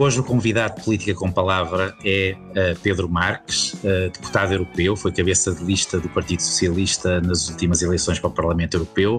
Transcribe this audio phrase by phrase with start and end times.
[0.00, 5.10] Hoje o convidado de Política com Palavra é uh, Pedro Marques, uh, deputado europeu, foi
[5.10, 9.16] cabeça de lista do Partido Socialista nas últimas eleições para o Parlamento Europeu.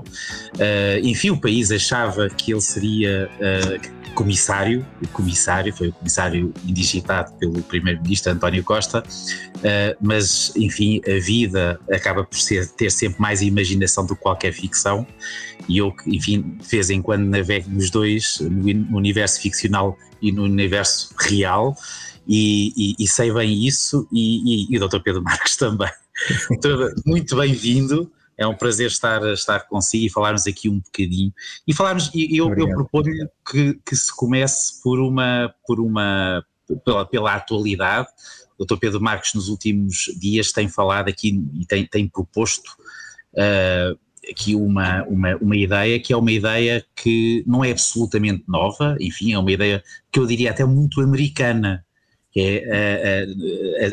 [0.55, 3.29] Uh, enfim, o país achava que ele seria
[4.09, 9.03] comissário, o comissário, foi o comissário indigitado pelo primeiro-ministro António Costa,
[10.01, 15.05] mas enfim, a vida acaba por ser, ter sempre mais imaginação do que qualquer ficção
[15.69, 20.43] e eu, enfim, de vez em quando navego nos dois, no universo ficcional e no
[20.43, 21.75] universo real,
[22.27, 24.99] e, e, e sei bem isso, e, e, o Dr.
[24.99, 25.89] Pedro Marques também.
[27.05, 31.33] Muito bem-vindo, é um prazer estar, estar consigo e falarmos aqui um bocadinho.
[31.67, 36.43] E falarmos, eu, eu proponho que, que se comece por uma, por uma
[36.85, 38.07] pela, pela atualidade.
[38.57, 38.77] O Dr.
[38.77, 42.69] Pedro Marques nos últimos dias tem falado aqui e tem, tem proposto
[43.33, 43.99] uh,
[44.31, 49.33] aqui uma, uma, uma ideia que é uma ideia que não é absolutamente nova, enfim,
[49.33, 51.85] é uma ideia que eu diria até muito americana,
[52.39, 53.25] é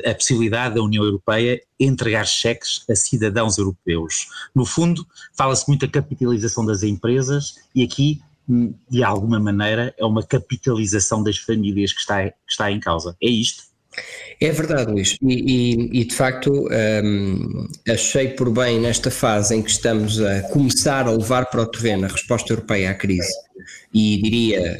[0.06, 4.28] a, a, a possibilidade da União Europeia entregar cheques a cidadãos europeus.
[4.54, 8.20] No fundo, fala-se muito da capitalização das empresas e aqui,
[8.88, 13.16] de alguma maneira, é uma capitalização das famílias que está, que está em causa.
[13.22, 13.64] É isto?
[14.40, 19.62] É verdade, Luís, e, e, e de facto um, achei por bem nesta fase em
[19.62, 23.32] que estamos a começar a levar para o terreno a resposta europeia à crise,
[23.94, 24.76] e diria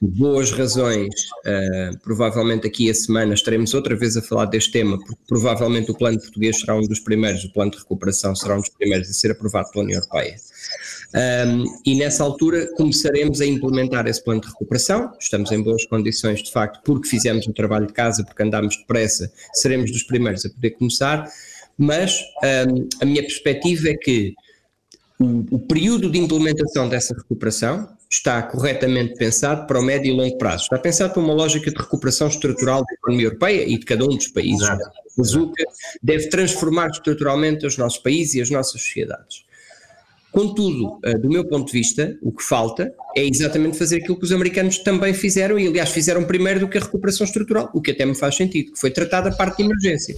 [0.00, 1.08] boas razões,
[1.44, 5.94] uh, provavelmente aqui a semana estaremos outra vez a falar deste tema, porque provavelmente o
[5.94, 9.12] plano português será um dos primeiros, o plano de recuperação será um dos primeiros a
[9.12, 10.36] ser aprovado pela União Europeia.
[11.14, 15.10] Um, e nessa altura começaremos a implementar esse plano de recuperação.
[15.18, 19.32] Estamos em boas condições, de facto, porque fizemos o trabalho de casa, porque andámos depressa,
[19.54, 21.28] seremos dos primeiros a poder começar.
[21.76, 22.20] Mas
[22.68, 24.34] um, a minha perspectiva é que
[25.18, 30.38] o, o período de implementação dessa recuperação está corretamente pensado para o médio e longo
[30.38, 30.64] prazo.
[30.64, 34.08] Está pensado para uma lógica de recuperação estrutural da economia europeia e de cada um
[34.08, 34.62] dos países.
[34.62, 34.90] Exato.
[35.18, 35.64] A Zuca
[36.02, 39.44] deve transformar estruturalmente os nossos países e as nossas sociedades.
[40.30, 44.24] Contudo, eh, do meu ponto de vista, o que falta é exatamente fazer aquilo que
[44.24, 47.90] os americanos também fizeram, e aliás fizeram primeiro do que a recuperação estrutural, o que
[47.90, 50.14] até me faz sentido, que foi tratar da parte de emergência.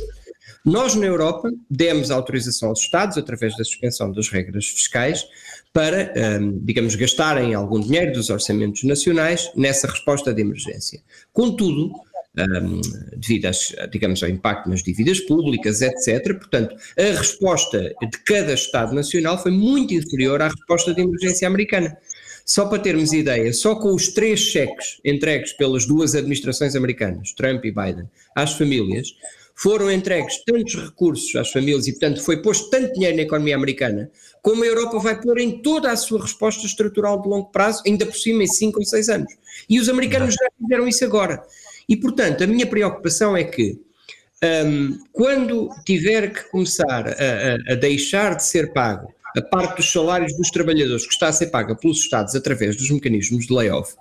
[0.64, 5.26] Nós, na Europa, demos autorização aos Estados, através da suspensão das regras fiscais,
[5.72, 11.00] para, ehm, digamos, gastarem algum dinheiro dos orçamentos nacionais nessa resposta de emergência.
[11.32, 11.92] Contudo,
[12.38, 12.80] um,
[13.16, 16.34] devido, às, digamos, ao impacto nas dívidas públicas, etc.
[16.34, 21.96] Portanto, a resposta de cada Estado Nacional foi muito inferior à resposta de emergência americana.
[22.44, 27.64] Só para termos ideia, só com os três cheques entregues pelas duas administrações americanas, Trump
[27.64, 29.14] e Biden, às famílias,
[29.60, 34.10] foram entregues tantos recursos às famílias e, portanto, foi posto tanto dinheiro na economia americana,
[34.40, 38.06] como a Europa vai pôr em toda a sua resposta estrutural de longo prazo, ainda
[38.06, 39.32] por cima em 5 ou 6 anos.
[39.68, 41.42] E os americanos já fizeram isso agora.
[41.86, 43.78] E, portanto, a minha preocupação é que
[44.42, 49.92] um, quando tiver que começar a, a, a, deixar de ser pago a parte dos
[49.92, 53.94] salários dos trabalhadores que está a ser paga pelos Estados através dos mecanismos de layoff,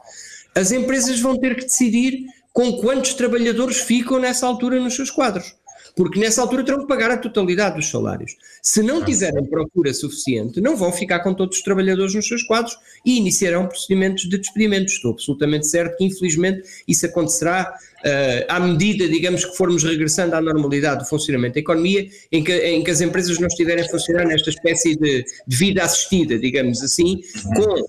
[0.55, 2.23] as empresas vão ter que decidir
[2.59, 5.55] com quantos trabalhadores ficam nessa altura nos seus quadros
[5.95, 8.37] porque nessa altura terão que pagar a totalidade dos salários.
[8.61, 12.77] Se não tiverem procura suficiente, não vão ficar com todos os trabalhadores nos seus quadros
[13.05, 14.85] e iniciarão procedimentos de despedimento.
[14.85, 20.41] Estou absolutamente certo que, infelizmente, isso acontecerá uh, à medida, digamos, que formos regressando à
[20.41, 24.25] normalidade do funcionamento da economia, em que, em que as empresas não estiverem a funcionar
[24.25, 27.19] nesta espécie de, de vida assistida, digamos assim,
[27.55, 27.85] com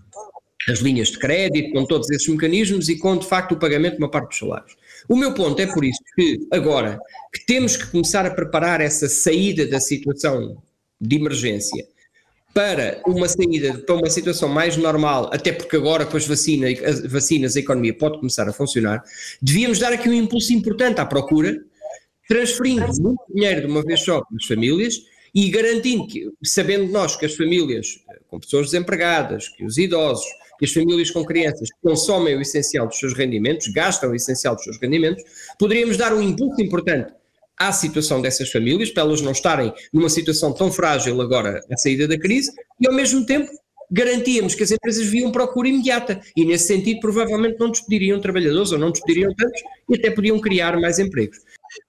[0.69, 4.03] as linhas de crédito, com todos esses mecanismos e com, de facto, o pagamento de
[4.03, 4.77] uma parte dos salários.
[5.09, 6.99] O meu ponto é por isso que agora
[7.33, 10.63] que temos que começar a preparar essa saída da situação
[11.01, 11.87] de emergência
[12.53, 17.01] para uma saída, para uma situação mais normal, até porque agora com as, vacina, as
[17.07, 19.03] vacinas a economia pode começar a funcionar,
[19.41, 21.57] devíamos dar aqui um impulso importante à procura,
[22.29, 24.95] transferindo muito dinheiro de uma vez só para as famílias
[25.35, 30.27] e garantindo que, sabendo nós que as famílias com pessoas desempregadas, que os idosos,
[30.61, 34.63] que as famílias com crianças consomem o essencial dos seus rendimentos, gastam o essencial dos
[34.63, 35.25] seus rendimentos,
[35.59, 37.15] poderíamos dar um impulso importante
[37.59, 42.07] à situação dessas famílias, para elas não estarem numa situação tão frágil agora a saída
[42.07, 43.51] da crise, e ao mesmo tempo
[43.91, 48.79] garantíamos que as empresas viam procura imediata e nesse sentido provavelmente não despediriam trabalhadores ou
[48.79, 51.39] não despediriam tantos e até podiam criar mais empregos.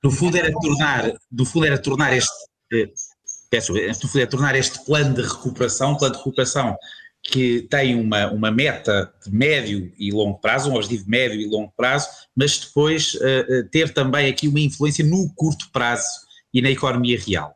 [0.01, 2.31] No fundo era tornar, no fundo era tornar este,
[2.73, 2.89] eh,
[3.49, 6.75] peço, no fundo era tornar este plano de recuperação, plano de recuperação
[7.23, 11.71] que tem uma, uma meta de médio e longo prazo, um objetivo médio e longo
[11.77, 16.07] prazo, mas depois uh, ter também aqui uma influência no curto prazo
[16.53, 17.55] e na economia real.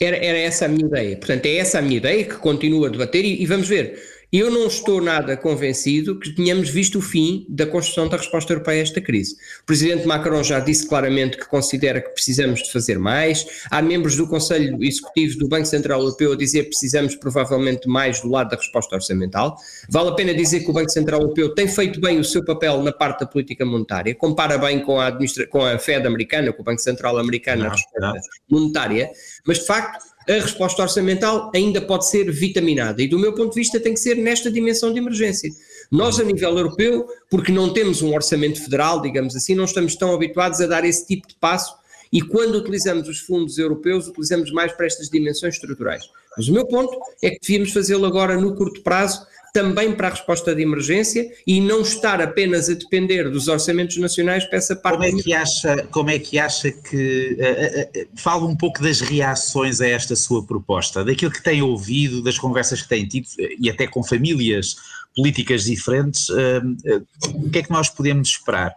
[0.00, 1.16] Era, era essa a minha ideia.
[1.16, 3.98] Portanto, é essa a minha ideia que continuo a debater e, e vamos ver.
[4.32, 8.80] Eu não estou nada convencido que tenhamos visto o fim da construção da resposta europeia
[8.80, 9.36] a esta crise.
[9.62, 13.46] O presidente Macron já disse claramente que considera que precisamos de fazer mais.
[13.70, 18.20] Há membros do Conselho Executivo do Banco Central Europeu a dizer que precisamos provavelmente mais
[18.20, 19.56] do lado da resposta orçamental.
[19.88, 22.82] Vale a pena dizer que o Banco Central Europeu tem feito bem o seu papel
[22.82, 25.12] na parte da política monetária, compara bem com a,
[25.50, 28.12] com a Fed americana, com o Banco Central americano na resposta
[28.50, 29.10] monetária,
[29.46, 33.60] mas de facto a resposta orçamental ainda pode ser vitaminada e, do meu ponto de
[33.60, 35.50] vista, tem que ser nesta dimensão de emergência.
[35.90, 40.12] Nós, a nível europeu, porque não temos um orçamento federal, digamos assim, não estamos tão
[40.12, 41.74] habituados a dar esse tipo de passo
[42.12, 46.04] e quando utilizamos os fundos europeus, utilizamos mais para estas dimensões estruturais.
[46.36, 49.26] Mas o meu ponto é que devíamos fazê-lo agora no curto prazo
[49.56, 54.44] também para a resposta de emergência e não estar apenas a depender dos orçamentos nacionais
[54.44, 54.98] para essa parte.
[54.98, 59.00] Como é que acha, como é que, acha que uh, uh, fala um pouco das
[59.00, 63.70] reações a esta sua proposta, daquilo que tem ouvido, das conversas que tem tido e
[63.70, 64.76] até com famílias
[65.14, 68.74] políticas diferentes, uh, o que é que nós podemos esperar?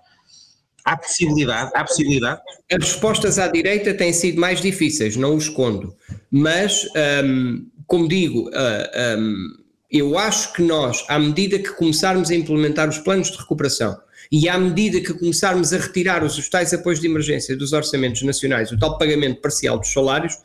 [0.85, 1.71] Há possibilidade?
[1.75, 2.41] Há possibilidade?
[2.71, 5.93] As respostas à direita têm sido mais difíceis, não o escondo,
[6.31, 6.87] mas,
[7.25, 9.58] um, como digo, um,
[9.91, 13.97] eu acho que nós, à medida que começarmos a implementar os planos de recuperação
[14.31, 18.71] e à medida que começarmos a retirar os tais apoios de emergência dos orçamentos nacionais,
[18.71, 20.37] o tal pagamento parcial dos salários,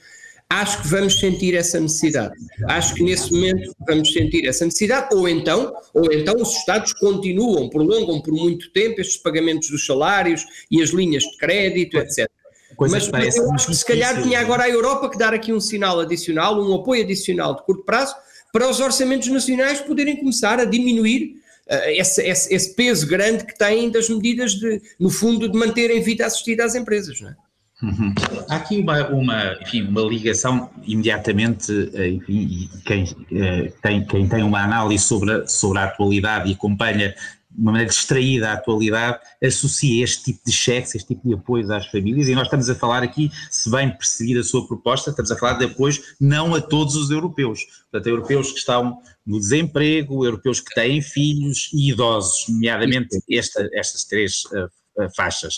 [0.48, 2.34] acho que vamos sentir essa necessidade.
[2.68, 7.68] Acho que nesse momento vamos sentir essa necessidade, ou então, ou então os Estados continuam,
[7.68, 12.30] prolongam por muito tempo estes pagamentos dos salários e as linhas de crédito, etc.
[12.76, 15.52] Coisa mas, mas eu acho que se calhar tinha agora a Europa que dar aqui
[15.52, 18.14] um sinal adicional, um apoio adicional de curto prazo,
[18.54, 21.34] para os orçamentos nacionais poderem começar a diminuir
[21.66, 26.00] uh, esse, esse, esse, peso grande que têm das medidas de, no fundo, de manterem
[26.00, 27.34] vida assistida às empresas, não é?
[27.82, 28.14] Uhum.
[28.48, 34.44] Há aqui uma, uma, enfim, uma ligação imediatamente, eh, enfim, quem, eh, tem, quem tem
[34.44, 37.12] uma análise sobre a, sobre a atualidade e acompanha
[37.56, 41.86] uma maneira distraída à atualidade, associa este tipo de cheques, este tipo de apoios às
[41.86, 45.36] famílias, e nós estamos a falar aqui, se bem perseguir a sua proposta, estamos a
[45.36, 45.74] falar de
[46.20, 47.60] não a todos os europeus,
[47.90, 54.04] portanto, europeus que estão no desemprego, europeus que têm filhos e idosos, nomeadamente esta, estas
[54.04, 55.56] três uh, faixas.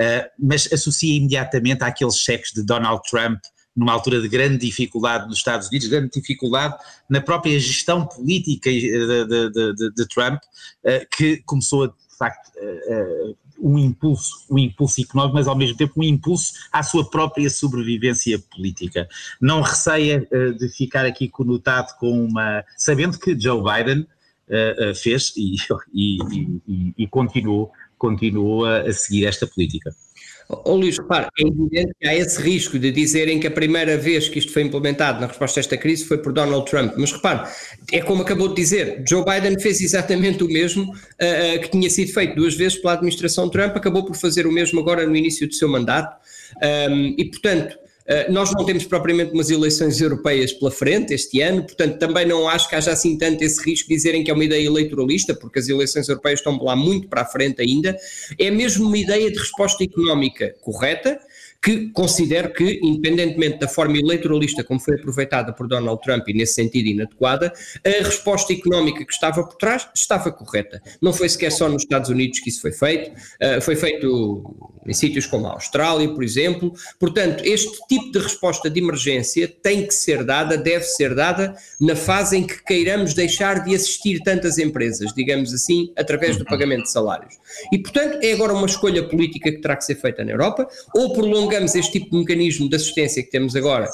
[0.00, 3.38] Uh, mas associa imediatamente àqueles cheques de Donald Trump
[3.74, 6.76] numa altura de grande dificuldade nos Estados Unidos, grande dificuldade
[7.08, 10.40] na própria gestão política de, de, de, de Trump,
[10.84, 15.76] uh, que começou a, de facto, uh, um impulso, um impulso económico, mas ao mesmo
[15.76, 19.08] tempo um impulso à sua própria sobrevivência política.
[19.40, 20.26] Não receia
[20.58, 24.04] de ficar aqui conotado com uma, sabendo que Joe Biden
[24.96, 25.54] fez e,
[25.94, 26.18] e,
[26.66, 29.94] e, e continuou, continuou a seguir esta política.
[30.64, 34.28] Ô Luís, repare, é evidente que há esse risco de dizerem que a primeira vez
[34.28, 37.48] que isto foi implementado na resposta a esta crise foi por Donald Trump, mas repare,
[37.90, 42.12] é como acabou de dizer, Joe Biden fez exatamente o mesmo uh, que tinha sido
[42.12, 45.54] feito duas vezes pela administração Trump, acabou por fazer o mesmo agora no início do
[45.54, 46.14] seu mandato,
[46.90, 47.78] um, e portanto,
[48.30, 52.68] nós não temos propriamente umas eleições europeias pela frente este ano, portanto também não acho
[52.68, 55.68] que haja assim tanto esse risco de dizerem que é uma ideia eleitoralista, porque as
[55.68, 57.96] eleições europeias estão lá muito para a frente ainda.
[58.38, 61.18] É mesmo uma ideia de resposta económica correta,
[61.62, 66.54] que considero que, independentemente da forma eleitoralista como foi aproveitada por Donald Trump e nesse
[66.54, 67.52] sentido inadequada,
[67.86, 70.82] a resposta económica que estava por trás estava correta.
[71.00, 74.42] Não foi sequer só nos Estados Unidos que isso foi feito, uh, foi feito
[74.84, 76.72] em sítios como a Austrália, por exemplo.
[76.98, 81.94] Portanto, este tipo de resposta de emergência tem que ser dada, deve ser dada na
[81.94, 86.90] fase em que queiramos deixar de assistir tantas empresas, digamos assim, através do pagamento de
[86.90, 87.36] salários.
[87.70, 91.12] E, portanto, é agora uma escolha política que terá que ser feita na Europa, ou
[91.12, 93.86] prolongar prolongamos este tipo de mecanismo de assistência que temos agora,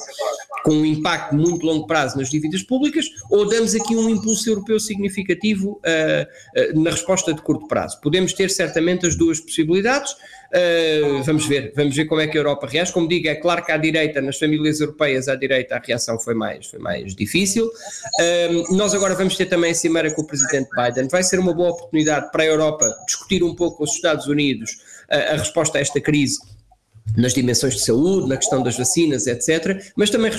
[0.62, 4.78] com um impacto muito longo prazo nas dívidas públicas, ou damos aqui um impulso europeu
[4.78, 8.00] significativo uh, uh, na resposta de curto prazo.
[8.00, 10.12] Podemos ter certamente as duas possibilidades.
[10.12, 12.92] Uh, vamos ver, vamos ver como é que a Europa reage.
[12.92, 16.34] Como digo, é claro que à direita, nas famílias europeias, à direita a reação foi
[16.34, 17.68] mais, foi mais difícil.
[18.70, 21.08] nós agora vamos ter também a cimeira com o presidente Biden.
[21.08, 24.70] Vai ser uma boa oportunidade para a Europa discutir um pouco com os Estados Unidos
[25.08, 26.38] a resposta a esta crise
[27.16, 30.30] nas dimensões de saúde, na questão das vacinas, etc., mas também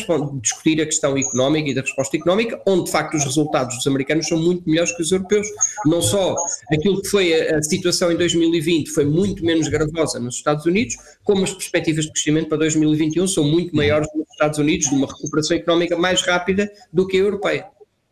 [0.41, 4.27] discutir a questão económica e da resposta económica, onde de facto os resultados dos americanos
[4.27, 5.47] são muito melhores que os europeus.
[5.85, 6.35] Não só
[6.71, 10.95] aquilo que foi a, a situação em 2020 foi muito menos gravosa nos Estados Unidos,
[11.23, 15.07] como as perspectivas de crescimento para 2021 são muito maiores nos Estados Unidos, de uma
[15.07, 17.65] recuperação económica mais rápida do que a europeia.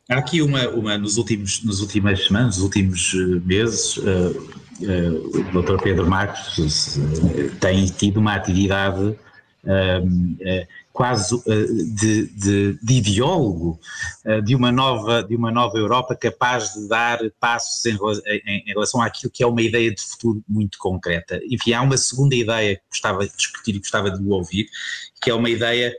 [0.10, 4.50] Há aqui uma, uma nos últimos, nas últimas semanas, nos últimos eh, meses, uh,
[4.82, 5.82] o Dr.
[5.82, 7.00] Pedro Marcos
[7.60, 11.40] tem tido uma atividade uh, quase
[11.94, 13.80] de, de, de ideólogo
[14.44, 19.00] de uma nova de uma nova Europa capaz de dar passos em, em, em, relação
[19.00, 21.40] àquilo que é uma ideia de futuro muito concreta.
[21.52, 24.68] Enfim, há uma segunda ideia que gostava de discutir e gostava de ouvir,
[25.22, 25.96] que é uma ideia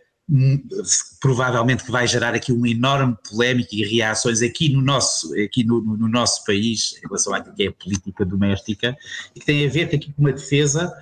[1.20, 5.80] provavelmente que vai gerar aqui uma enorme polémica e reações aqui no nosso, aqui no,
[5.80, 8.96] no nosso país em relação àquilo que é a política doméstica
[9.34, 10.92] e que tem a ver aqui com uma defesa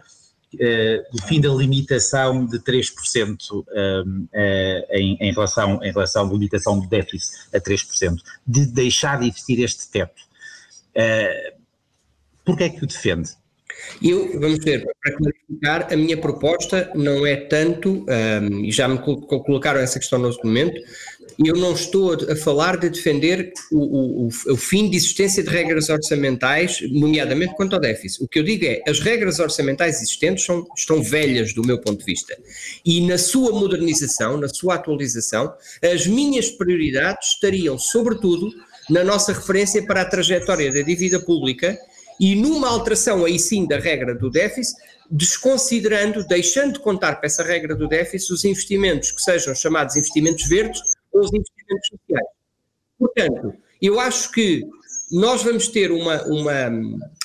[0.54, 4.28] uh, do fim da limitação de 3% um, uh,
[4.90, 8.16] em, em, relação, em relação à limitação do déficit a 3%,
[8.46, 10.22] de deixar de existir este teto.
[10.96, 11.56] Uh,
[12.46, 13.30] Porquê é que o defende?
[14.02, 18.98] Eu, vamos ver, para clarificar, a minha proposta não é tanto, um, e já me
[18.98, 20.80] colocaram essa questão no momento,
[21.44, 25.90] eu não estou a falar de defender o, o, o, fim de existência de regras
[25.90, 28.24] orçamentais, nomeadamente quanto ao déficit.
[28.24, 31.98] O que eu digo é, as regras orçamentais existentes são, estão velhas do meu ponto
[31.98, 32.36] de vista.
[32.84, 35.52] E na sua modernização, na sua atualização,
[35.82, 38.50] as minhas prioridades estariam, sobretudo,
[38.88, 41.78] na nossa referência para a trajetória da dívida pública
[42.20, 44.76] e numa alteração aí sim da regra do déficit,
[45.10, 50.46] desconsiderando, deixando de contar para essa regra do déficit os investimentos que sejam chamados investimentos
[50.48, 50.80] verdes
[51.12, 52.28] ou os investimentos sociais.
[52.98, 54.64] Portanto, eu acho que
[55.12, 56.70] nós vamos ter uma, uma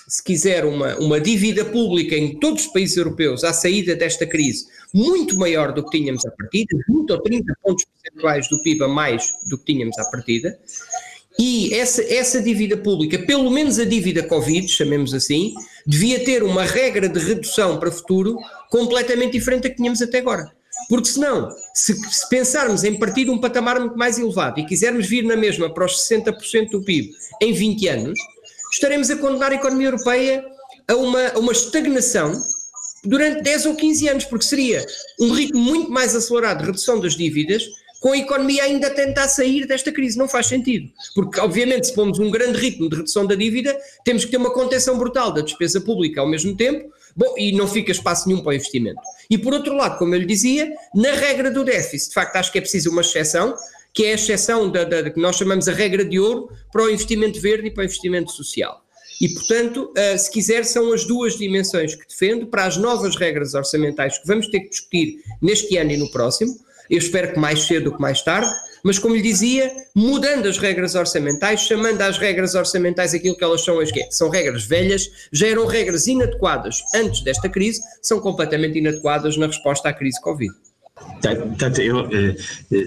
[0.08, 4.66] se quiser, uma, uma dívida pública em todos os países europeus à saída desta crise
[4.94, 8.88] muito maior do que tínhamos à partida, 20 ou 30 pontos percentuais do PIB a
[8.88, 10.60] mais do que tínhamos à partida,
[11.40, 15.54] e essa, essa dívida pública, pelo menos a dívida Covid, chamemos assim,
[15.86, 18.38] devia ter uma regra de redução para futuro
[18.70, 20.52] completamente diferente da que tínhamos até agora.
[20.90, 25.08] Porque senão, se, se pensarmos em partir de um patamar muito mais elevado e quisermos
[25.08, 27.12] vir na mesma para os 60% do PIB
[27.42, 28.20] em 20 anos,
[28.72, 30.46] estaremos a condenar a economia europeia
[30.88, 32.34] a uma, a uma estagnação
[33.04, 34.86] durante 10 ou 15 anos, porque seria
[35.20, 37.64] um ritmo muito mais acelerado de redução das dívidas
[38.02, 40.18] com a economia ainda a tentar sair desta crise.
[40.18, 40.90] Não faz sentido.
[41.14, 44.52] Porque, obviamente, se pomos um grande ritmo de redução da dívida, temos que ter uma
[44.52, 48.50] contenção brutal da despesa pública ao mesmo tempo, bom, e não fica espaço nenhum para
[48.50, 49.00] o investimento.
[49.30, 52.52] E por outro lado, como eu lhe dizia, na regra do déficit, de facto, acho
[52.52, 53.56] que é preciso uma exceção,
[53.94, 56.90] que é a exceção da, da, que nós chamamos a regra de ouro para o
[56.90, 58.84] investimento verde e para o investimento social.
[59.22, 63.54] E, portanto, uh, se quiser, são as duas dimensões que defendo para as novas regras
[63.54, 66.58] orçamentais que vamos ter que discutir neste ano e no próximo
[66.92, 68.52] eu espero que mais cedo do que mais tarde,
[68.84, 73.64] mas como lhe dizia, mudando as regras orçamentais, chamando às regras orçamentais aquilo que elas
[73.64, 78.78] são hoje, que são regras velhas, já eram regras inadequadas antes desta crise, são completamente
[78.78, 80.54] inadequadas na resposta à crise Covid.
[81.22, 82.36] Portanto, eu eh,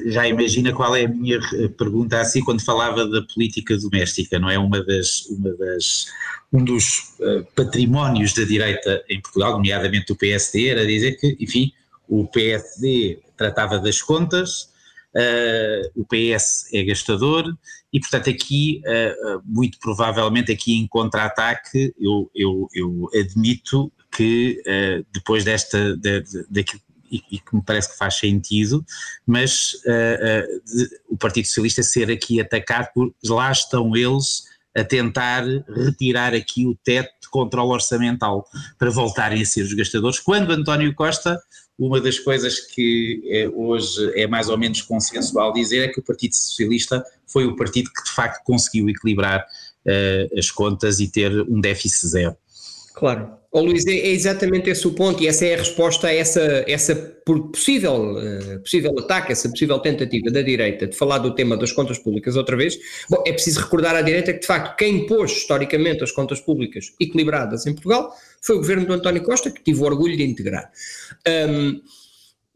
[0.06, 1.40] já imagina qual é a minha
[1.76, 4.58] pergunta assim quando falava da política doméstica, não é?
[4.58, 6.06] Uma das, uma das,
[6.52, 7.14] um dos
[7.56, 11.72] patrimónios da direita em Portugal, nomeadamente do PSD, era dizer que, enfim,
[12.08, 14.70] o PSD tratava das contas,
[15.14, 17.56] uh, o PS é gastador
[17.92, 25.06] e, portanto, aqui, uh, muito provavelmente, aqui em contra-ataque, eu, eu, eu, admito que uh,
[25.12, 28.84] depois desta, de, de, daquilo e, e, que me parece que faz sentido,
[29.24, 34.42] mas de, o Partido Socialista ser aqui atacado por lá estão eles
[34.76, 38.44] a tentar retirar aqui o teto de controle orçamental
[38.76, 41.38] para voltarem a ser os gastadores, quando António Costa
[41.78, 46.02] uma das coisas que é, hoje é mais ou menos consensual dizer é que o
[46.02, 51.32] Partido Socialista foi o partido que de facto conseguiu equilibrar uh, as contas e ter
[51.42, 52.36] um déficit zero.
[52.94, 53.43] Claro.
[53.56, 56.64] Oh, Luís, é, é, exatamente esse o ponto e essa é a resposta a essa,
[56.66, 61.70] essa possível, uh, possível ataque, essa possível tentativa da direita de falar do tema das
[61.70, 62.76] contas públicas outra vez.
[63.08, 66.92] Bom, é preciso recordar à direita que, de facto, quem pôs historicamente as contas públicas
[66.98, 70.72] equilibradas em Portugal foi o governo do António Costa, que tive o orgulho de integrar.
[71.48, 71.80] Um,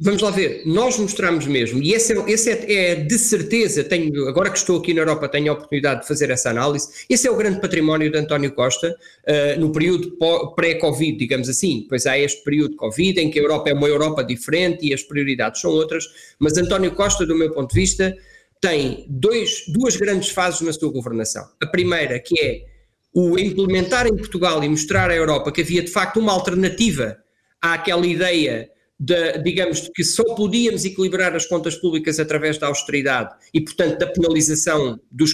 [0.00, 4.28] Vamos lá ver, nós mostramos mesmo, e esse, é, esse é, é, de certeza, tenho,
[4.28, 6.88] agora que estou aqui na Europa, tenho a oportunidade de fazer essa análise.
[7.10, 10.16] Esse é o grande património de António Costa, uh, no período
[10.54, 11.84] pré-Covid, digamos assim.
[11.88, 15.02] Pois há este período Covid, em que a Europa é uma Europa diferente e as
[15.02, 16.04] prioridades são outras,
[16.38, 18.16] mas António Costa, do meu ponto de vista,
[18.60, 21.44] tem dois, duas grandes fases na sua governação.
[21.60, 22.62] A primeira, que é
[23.12, 27.18] o implementar em Portugal e mostrar à Europa que havia de facto uma alternativa
[27.60, 33.98] àquela ideia digamos, que só podíamos equilibrar as contas públicas através da austeridade e, portanto,
[33.98, 35.32] da penalização dos,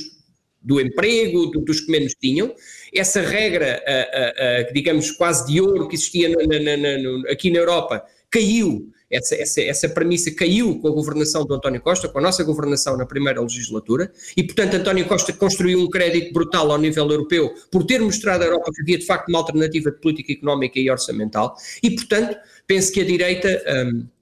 [0.61, 2.55] do emprego, do, dos que menos tinham.
[2.95, 7.51] Essa regra, uh, uh, uh, digamos, quase de ouro que existia na, na, na, aqui
[7.51, 8.91] na Europa caiu.
[9.15, 12.97] Essa, essa, essa premissa caiu com a governação do António Costa, com a nossa governação
[12.97, 17.85] na primeira legislatura, e portanto António Costa construiu um crédito brutal ao nível europeu por
[17.85, 21.55] ter mostrado à Europa que havia de facto uma alternativa de política económica e orçamental,
[21.83, 23.63] e portanto penso que a direita.
[23.87, 24.14] Um,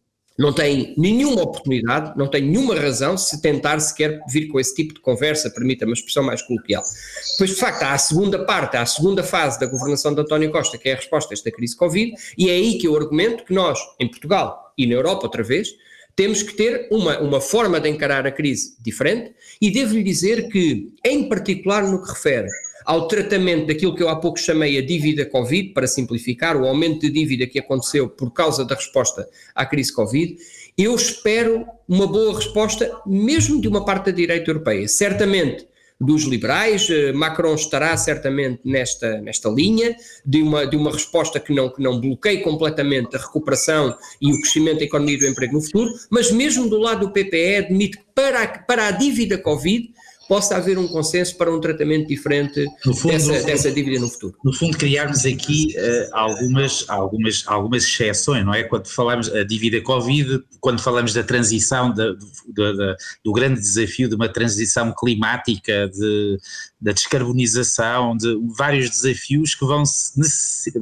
[0.43, 4.93] Não tem nenhuma oportunidade, não tem nenhuma razão se tentar sequer vir com esse tipo
[4.93, 6.83] de conversa, permita-me a expressão mais coloquial.
[7.39, 10.51] Pois, de facto, há a segunda parte, há a segunda fase da governação de António
[10.51, 13.45] Costa, que é a resposta a esta crise Covid, e é aí que eu argumento
[13.45, 15.69] que nós, em Portugal e na Europa outra vez,
[16.17, 20.93] temos que ter uma, uma forma de encarar a crise diferente, e devo-lhe dizer que,
[21.07, 22.49] em particular no que refere
[22.85, 27.01] ao tratamento daquilo que eu há pouco chamei a dívida Covid, para simplificar, o aumento
[27.01, 30.37] de dívida que aconteceu por causa da resposta à crise Covid,
[30.77, 34.89] eu espero uma boa resposta, mesmo de uma parte da direita europeia.
[34.89, 35.67] Certamente
[36.03, 39.95] dos liberais, eh, Macron estará certamente nesta, nesta linha,
[40.27, 44.41] de uma, de uma resposta que não, que não bloqueie completamente a recuperação e o
[44.41, 47.99] crescimento da economia e do emprego no futuro, mas mesmo do lado do PPE admite
[47.99, 49.91] que para para a dívida Covid
[50.29, 54.37] possa haver um consenso para um tratamento diferente fundo, dessa, dessa, dívida no futuro.
[54.45, 58.63] No fundo, criarmos aqui uh, algumas, algumas, algumas exceções, não é?
[58.63, 62.13] Quando falamos da dívida Covid, quando falamos da transição, da,
[62.49, 66.39] da, da, do grande desafio de uma transição climática, de,
[66.81, 69.83] da descarbonização, de vários desafios que vão,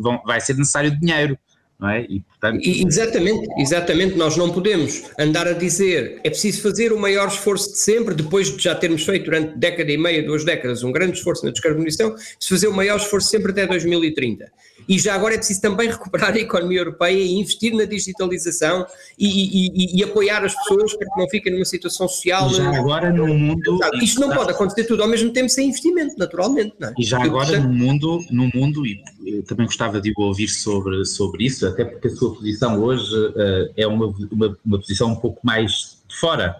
[0.00, 1.38] vão vai ser necessário dinheiro
[1.80, 2.02] não é?
[2.02, 2.64] E, portanto...
[2.64, 7.72] E, exatamente, exatamente, nós não podemos andar a dizer é preciso fazer o maior esforço
[7.72, 11.18] de sempre, depois de já termos feito durante década e meia, duas décadas, um grande
[11.18, 14.50] esforço na descarbonização, se fazer o maior esforço sempre até 2030.
[14.88, 18.86] E já agora é preciso também recuperar a economia europeia e investir na digitalização
[19.18, 22.50] e, e, e apoiar as pessoas para que não fiquem numa situação social.
[22.50, 23.78] E já agora no mundo.
[24.02, 26.74] Isto não pode acontecer tudo ao mesmo tempo sem investimento, naturalmente.
[26.82, 26.92] É?
[26.98, 31.44] E já agora no mundo, no mundo, e eu também gostava de ouvir sobre, sobre
[31.44, 35.40] isso, até porque a sua posição hoje uh, é uma, uma, uma, posição um pouco
[35.44, 36.56] mais de fora.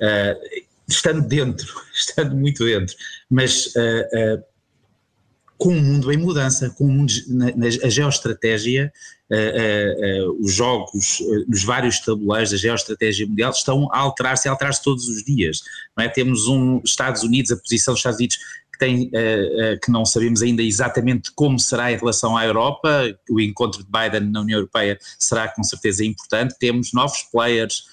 [0.00, 2.94] Uh, estando dentro, estando muito dentro,
[3.28, 4.42] mas uh,
[5.58, 8.92] com um mundo em mudança, com um mundo, na, na a geoestratégia,
[9.30, 14.82] uh, uh, os jogos, os vários tabuleiros da geoestratégia mundial estão a alterar-se, a alterar-se
[14.82, 15.62] todos os dias.
[15.96, 16.08] Não é?
[16.08, 18.38] Temos um Estados Unidos, a posição dos Estados Unidos
[18.72, 19.10] que tem,
[19.82, 24.30] que não sabemos ainda exatamente como será em relação à Europa, o encontro de Biden
[24.30, 27.84] na União Europeia será com certeza importante, temos novos players,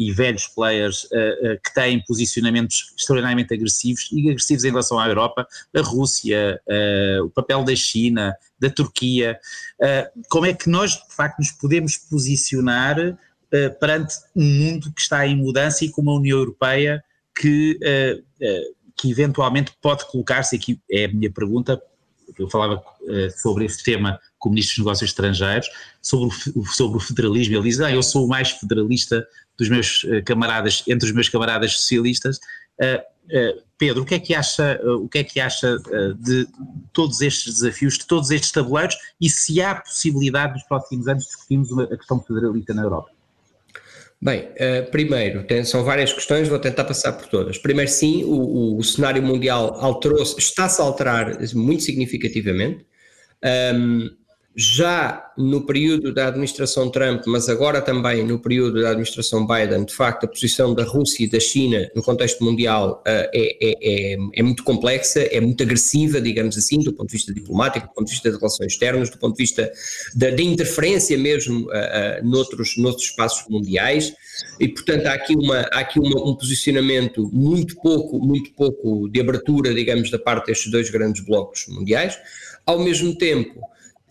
[0.00, 5.06] e velhos players uh, uh, que têm posicionamentos extraordinariamente agressivos e agressivos em relação à
[5.06, 9.38] Europa, a Rússia, uh, o papel da China, da Turquia.
[10.28, 12.96] como é que nós, de facto, nos podemos posicionar
[13.80, 17.02] perante um mundo que está em mudança e com uma União Europeia
[17.34, 17.78] que,
[18.96, 21.80] que eventualmente pode colocar-se, aqui é a minha pergunta,
[22.38, 22.82] eu falava
[23.36, 25.68] sobre este tema com o Ministro dos Negócios Estrangeiros,
[26.02, 29.24] sobre o, sobre o federalismo, ele diz, ah, eu sou o mais federalista
[29.56, 32.40] dos meus eh, camaradas, entre os meus camaradas socialistas.
[33.80, 35.78] Pedro, o que é que acha, uh, o que é que acha
[36.18, 36.46] de
[36.92, 41.72] todos estes desafios, de todos estes tabuleiros e se há possibilidade nos próximos anos discutirmos
[41.78, 43.10] a questão federalista na Europa?
[44.20, 47.56] Bem, uh, primeiro, são várias questões, vou tentar passar por todas.
[47.56, 52.84] Primeiro, sim, o, o cenário mundial alterou-se, está-se a alterar muito significativamente.
[53.74, 54.10] Um,
[54.56, 59.94] já no período da administração Trump, mas agora também no período da administração Biden, de
[59.94, 64.16] facto, a posição da Rússia e da China no contexto mundial uh, é, é, é,
[64.34, 68.06] é, muito complexa, é muito agressiva, digamos assim, do ponto de vista diplomático, do ponto
[68.06, 69.70] de vista de relações externas, do ponto de vista
[70.16, 74.12] da, da interferência mesmo uh, uh, noutros, noutros espaços mundiais.
[74.58, 79.20] E, portanto, há aqui, uma, há aqui uma, um posicionamento muito pouco, muito pouco de
[79.20, 82.18] abertura, digamos, da parte destes dois grandes blocos mundiais.
[82.66, 83.60] Ao mesmo tempo,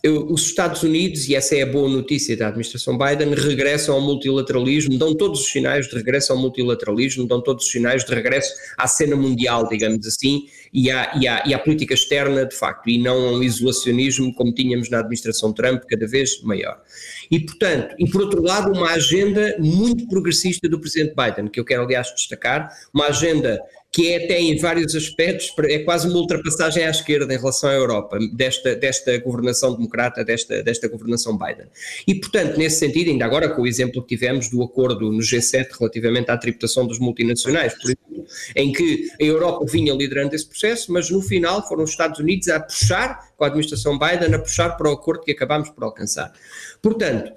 [0.08, 4.98] os Estados Unidos, e essa é a boa notícia da administração Biden, regressam ao multilateralismo,
[4.98, 8.86] dão todos os sinais de regresso ao multilateralismo, dão todos os sinais de regresso à
[8.86, 12.98] cena mundial, digamos assim, e à, e à, e à política externa, de facto, e
[12.98, 16.80] não ao isolacionismo como tínhamos na administração Trump, cada vez maior.
[17.30, 21.64] E, portanto, e por outro lado, uma agenda muito progressista do presidente Biden, que eu
[21.64, 23.60] quero, aliás, destacar, uma agenda
[23.92, 27.74] que é até em vários aspectos, é quase uma ultrapassagem à esquerda em relação à
[27.74, 31.66] Europa, desta, desta governação democrata, desta, desta governação Biden.
[32.06, 35.70] E, portanto, nesse sentido, ainda agora com o exemplo que tivemos do acordo no G7
[35.78, 40.92] relativamente à tributação dos multinacionais, por exemplo, em que a Europa vinha liderando esse processo,
[40.92, 44.70] mas no final foram os Estados Unidos a puxar, com a administração Biden, a puxar
[44.76, 46.32] para o acordo que acabámos por alcançar.
[46.80, 47.32] Portanto,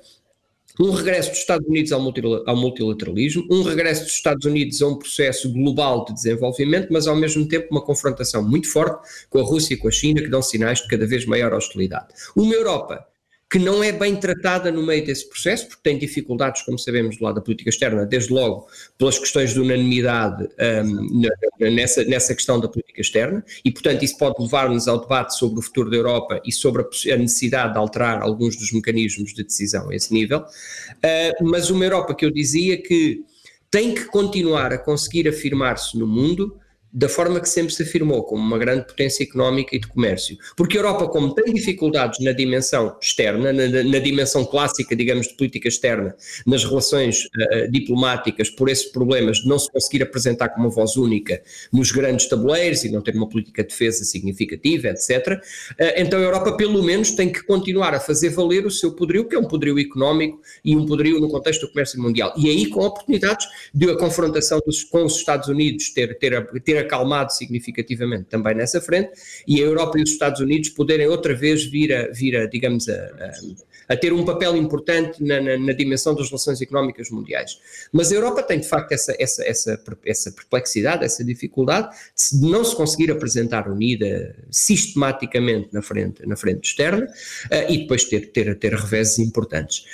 [0.80, 5.52] um regresso dos Estados Unidos ao multilateralismo, um regresso dos Estados Unidos a um processo
[5.52, 9.78] global de desenvolvimento, mas ao mesmo tempo uma confrontação muito forte com a Rússia e
[9.78, 12.08] com a China, que dão sinais de cada vez maior hostilidade.
[12.36, 13.06] Uma Europa
[13.54, 17.24] que não é bem tratada no meio desse processo, porque tem dificuldades, como sabemos, do
[17.24, 20.50] lado da política externa, desde logo pelas questões de unanimidade
[20.84, 21.22] um,
[21.60, 25.62] nessa, nessa questão da política externa, e portanto isso pode levar-nos ao debate sobre o
[25.62, 29.96] futuro da Europa e sobre a necessidade de alterar alguns dos mecanismos de decisão a
[29.96, 33.24] esse nível, uh, mas uma Europa que eu dizia que
[33.70, 36.60] tem que continuar a conseguir afirmar-se no mundo
[36.94, 40.38] da forma que sempre se afirmou, como uma grande potência económica e de comércio.
[40.56, 45.34] Porque a Europa, como tem dificuldades na dimensão externa, na, na dimensão clássica, digamos, de
[45.34, 50.68] política externa, nas relações uh, diplomáticas, por esses problemas de não se conseguir apresentar como
[50.68, 55.10] uma voz única nos grandes tabuleiros e não ter uma política de defesa significativa, etc.,
[55.10, 55.40] uh,
[55.80, 59.28] eh, então a Europa, pelo menos, tem que continuar a fazer valer o seu poderio,
[59.28, 62.34] que é um poderio económico e um poderio no contexto do comércio mundial.
[62.38, 66.83] E aí, com oportunidades de a confrontação dos, com os Estados Unidos ter, ter, ter
[66.84, 69.12] acalmado significativamente também nessa frente
[69.48, 72.88] e a Europa e os Estados Unidos poderem outra vez vir a, vir a digamos,
[72.88, 77.58] a, a, a ter um papel importante na, na, na, dimensão das relações económicas mundiais.
[77.92, 81.90] Mas a Europa tem de facto essa, essa, essa, essa perplexidade, essa dificuldade
[82.32, 88.04] de não se conseguir apresentar unida sistematicamente na frente, na frente externa uh, e depois
[88.06, 89.86] ter, ter, ter reveses importantes.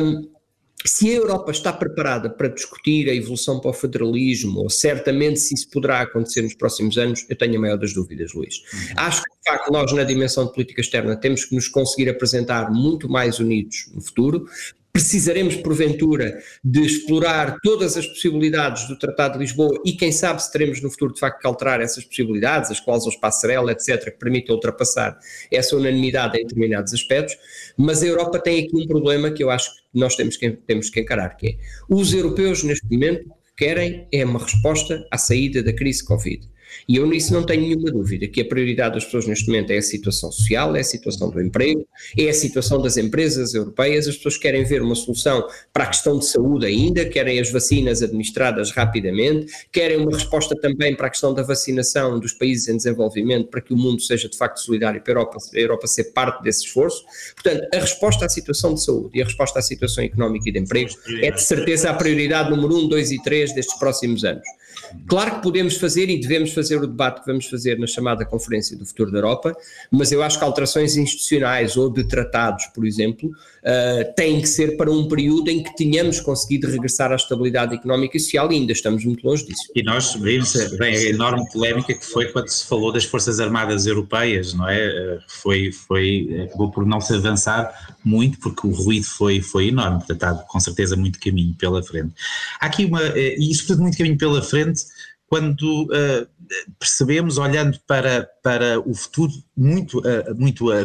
[0.00, 0.35] Um,
[0.88, 5.54] se a Europa está preparada para discutir a evolução para o federalismo, ou certamente se
[5.54, 8.62] isso poderá acontecer nos próximos anos, eu tenho a maior das dúvidas, Luís.
[8.72, 8.94] Uhum.
[8.96, 12.70] Acho que, de facto, nós, na dimensão de política externa, temos que nos conseguir apresentar
[12.70, 14.46] muito mais unidos no futuro,
[14.96, 20.50] precisaremos, porventura, de explorar todas as possibilidades do Tratado de Lisboa e quem sabe se
[20.50, 24.54] teremos no futuro de facto que alterar essas possibilidades, as cláusulas passarela, etc., que permitem
[24.54, 25.18] ultrapassar
[25.52, 27.36] essa unanimidade em determinados aspectos,
[27.76, 30.88] mas a Europa tem aqui um problema que eu acho que nós temos que, temos
[30.88, 31.56] que encarar, que é
[31.90, 36.48] os europeus neste momento querem é uma resposta à saída da crise Covid.
[36.88, 39.78] E eu nisso não tenho nenhuma dúvida, que a prioridade das pessoas neste momento é
[39.78, 41.86] a situação social, é a situação do emprego,
[42.16, 46.18] é a situação das empresas europeias, as pessoas querem ver uma solução para a questão
[46.18, 51.32] de saúde ainda, querem as vacinas administradas rapidamente, querem uma resposta também para a questão
[51.34, 55.12] da vacinação dos países em desenvolvimento, para que o mundo seja de facto solidário para
[55.12, 57.04] a Europa, a Europa ser parte desse esforço.
[57.34, 60.58] Portanto, a resposta à situação de saúde e a resposta à situação económica e de
[60.58, 60.90] emprego
[61.22, 64.46] é de certeza a prioridade número 1, 2 e 3 destes próximos anos.
[65.06, 68.76] Claro que podemos fazer e devemos fazer o debate que vamos fazer na chamada Conferência
[68.76, 69.56] do Futuro da Europa,
[69.90, 74.76] mas eu acho que alterações institucionais ou de tratados, por exemplo, uh, têm que ser
[74.76, 78.72] para um período em que tenhamos conseguido regressar à estabilidade económica e social e ainda
[78.72, 79.70] estamos muito longe disso.
[79.74, 83.86] E nós vimos bem, a enorme polémica que foi quando se falou das Forças Armadas
[83.86, 84.88] Europeias, não é?
[84.88, 89.98] Uh, foi, foi, acabou por não se avançar muito porque o ruído foi, foi enorme,
[89.98, 92.12] portanto há com certeza muito caminho pela frente.
[92.60, 94.84] Há aqui uma, e isso tudo muito caminho pela frente,
[95.26, 96.26] quando uh,
[96.78, 100.82] percebemos, olhando para, para o futuro muito, uh, muito a,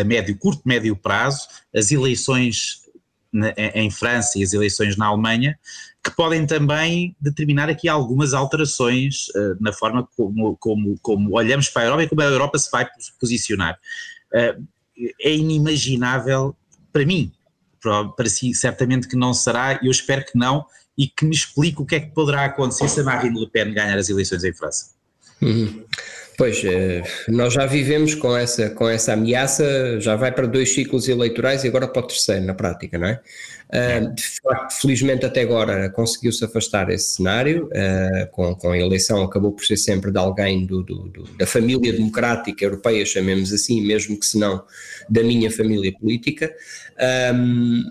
[0.00, 2.82] a, médio, curto, médio prazo, as eleições
[3.32, 5.58] na, em França e as eleições na Alemanha,
[6.02, 11.82] que podem também determinar aqui algumas alterações uh, na forma como, como, como olhamos para
[11.82, 12.88] a Europa e como a Europa se vai
[13.20, 13.78] posicionar.
[14.32, 16.56] é inimaginável,
[16.92, 17.32] para mim,
[17.80, 21.82] para, para si certamente que não será, eu espero que não, e que me explique
[21.82, 24.52] o que é que poderá acontecer se a Marine Le Pen ganhar as eleições em
[24.52, 24.90] França.
[25.42, 25.84] Uhum.
[26.36, 31.08] Pois, eh, nós já vivemos com essa, com essa ameaça, já vai para dois ciclos
[31.08, 33.20] eleitorais e agora para o terceiro, na prática, não é?
[33.70, 39.22] Eh, de facto, felizmente até agora conseguiu-se afastar esse cenário, eh, com, com a eleição
[39.22, 43.80] acabou por ser sempre de alguém do, do, do, da família democrática europeia, chamemos assim,
[43.80, 44.62] mesmo que se não
[45.08, 46.52] da minha família política.
[47.32, 47.84] Um,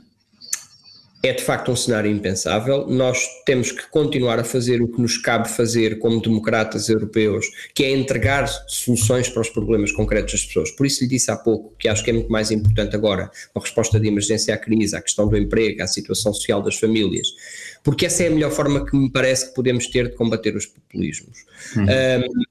[1.26, 2.86] é de facto um cenário impensável.
[2.86, 7.86] Nós temos que continuar a fazer o que nos cabe fazer como democratas europeus, que
[7.86, 10.70] é entregar soluções para os problemas concretos das pessoas.
[10.72, 13.60] Por isso lhe disse há pouco que acho que é muito mais importante agora a
[13.60, 17.30] resposta de emergência à crise, à questão do emprego, à situação social das famílias,
[17.82, 20.66] porque essa é a melhor forma que me parece que podemos ter de combater os
[20.66, 21.38] populismos.
[21.78, 21.86] Uhum.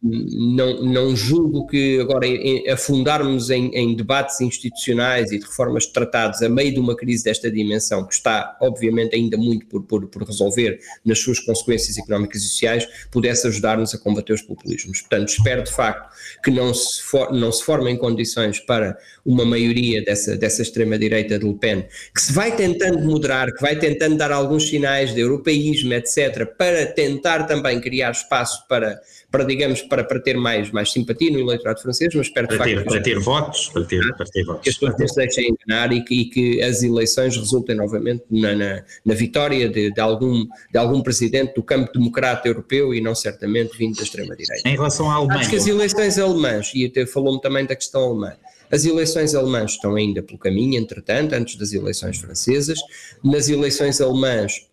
[0.03, 5.85] Um, não, não julgo que agora em, afundarmos em, em debates institucionais e de reformas
[5.85, 9.83] de tratados a meio de uma crise desta dimensão, que está obviamente ainda muito por,
[9.83, 15.01] por, por resolver nas suas consequências económicas e sociais, pudesse ajudar-nos a combater os populismos.
[15.01, 20.03] Portanto, espero de facto que não se, for, não se formem condições para uma maioria
[20.05, 24.31] dessa, dessa extrema-direita de Le Pen, que se vai tentando moderar, que vai tentando dar
[24.31, 29.01] alguns sinais de europeísmo, etc., para tentar também criar espaço para
[29.33, 32.65] para, digamos, para, para ter mais, mais simpatia no eleitorado francês, mas espero para de
[32.65, 32.89] ter, facto...
[32.91, 34.63] Para ter votos, para ter, para ter votos.
[34.63, 38.23] Que as pessoas não se deixem enganar e que, e que as eleições resultem novamente
[38.31, 43.01] na, na, na vitória de, de, algum, de algum presidente do campo democrata europeu e
[43.01, 44.69] não certamente vindo da extrema-direita.
[44.69, 45.41] Em relação à Alemanha...
[45.41, 48.37] Acho que as eleições alemãs, e falou-me também da questão alemã,
[48.73, 52.79] As eleições alemãs estão ainda pelo caminho, entretanto, antes das eleições francesas.
[53.23, 54.67] Nas eleições alemãs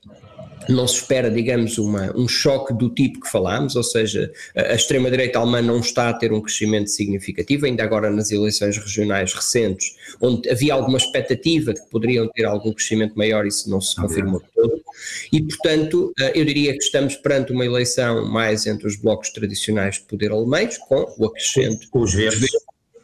[0.69, 5.39] não se espera, digamos, uma, um choque do tipo que falámos, ou seja, a, extrema-direita
[5.39, 10.49] alemã não está a ter um crescimento significativo, ainda agora nas eleições regionais recentes, onde
[10.49, 14.81] havia alguma expectativa de que poderiam ter algum crescimento maior, isso não se confirmou todo,
[15.31, 19.95] e portanto eh, eu diria que estamos perante uma eleição mais entre os blocos tradicionais
[19.95, 21.89] de poder alemães, com o acrescento...
[21.89, 22.51] Com os verdes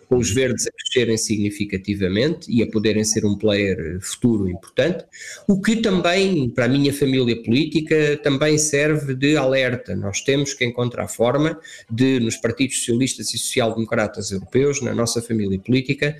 [0.08, 5.06] com os verdes a crescerem significativamente e a poderem ser um player futuro importante,
[5.48, 9.96] o que também, para a minha família política, também serve de alerta.
[9.96, 15.60] Nós temos que encontrar forma de, nos partidos socialistas e social-democratas europeus, na nossa família
[15.60, 16.18] política,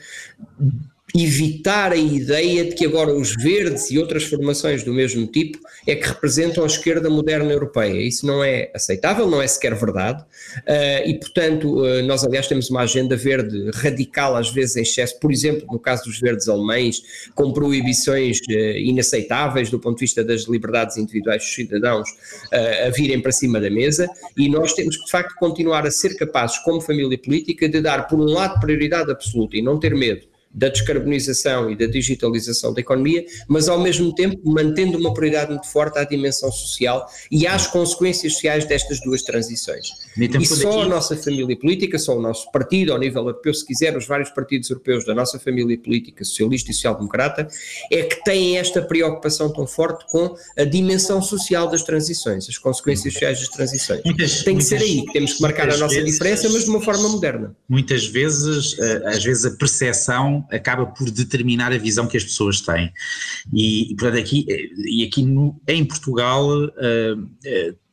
[1.24, 5.96] evitar a ideia de que agora os verdes e outras formações do mesmo tipo é
[5.96, 8.02] que representam a esquerda moderna europeia.
[8.02, 10.24] Isso não é aceitável, não é sequer verdade.
[10.24, 15.20] Uh, e, portanto, uh, nós, aliás, temos uma agenda verde radical, às vezes em excesso,
[15.20, 17.02] por exemplo, no caso dos verdes alemães,
[17.34, 22.10] com proibições uh, inaceitáveis do ponto de vista das liberdades individuais dos cidadãos
[22.86, 24.08] a virem para cima da mesa.
[24.38, 28.08] E nós temos que, de facto, continuar a ser capazes, como família política, de dar,
[28.08, 32.80] por um lado, prioridade absoluta e não ter medo da descarbonização e da digitalização da
[32.80, 37.68] economia, mas ao mesmo tempo mantendo uma prioridade muito forte à dimensão social e às
[37.68, 39.90] consequências sociais destas duas transições.
[40.18, 43.98] E só a nossa família política, só o nosso partido, ao nível europeu, se quiser,
[43.98, 47.48] os vários partidos europeus da nossa família política, socialista e social-democrata,
[47.92, 53.14] é que têm esta preocupação tão forte com a dimensão social das transições, as consequências
[53.14, 54.02] sociais das transições.
[54.06, 56.64] Muitas, Tem que muitas, ser aí que temos que marcar a nossa vezes, diferença, mas
[56.64, 57.56] de uma forma moderna.
[57.68, 62.62] Muitas vezes, eh, às vezes a percepção acaba por determinar a visão que as pessoas
[62.62, 62.92] têm.
[63.54, 64.46] E, e portanto, aqui,
[64.86, 67.85] e aqui no, em Portugal, uh, uh,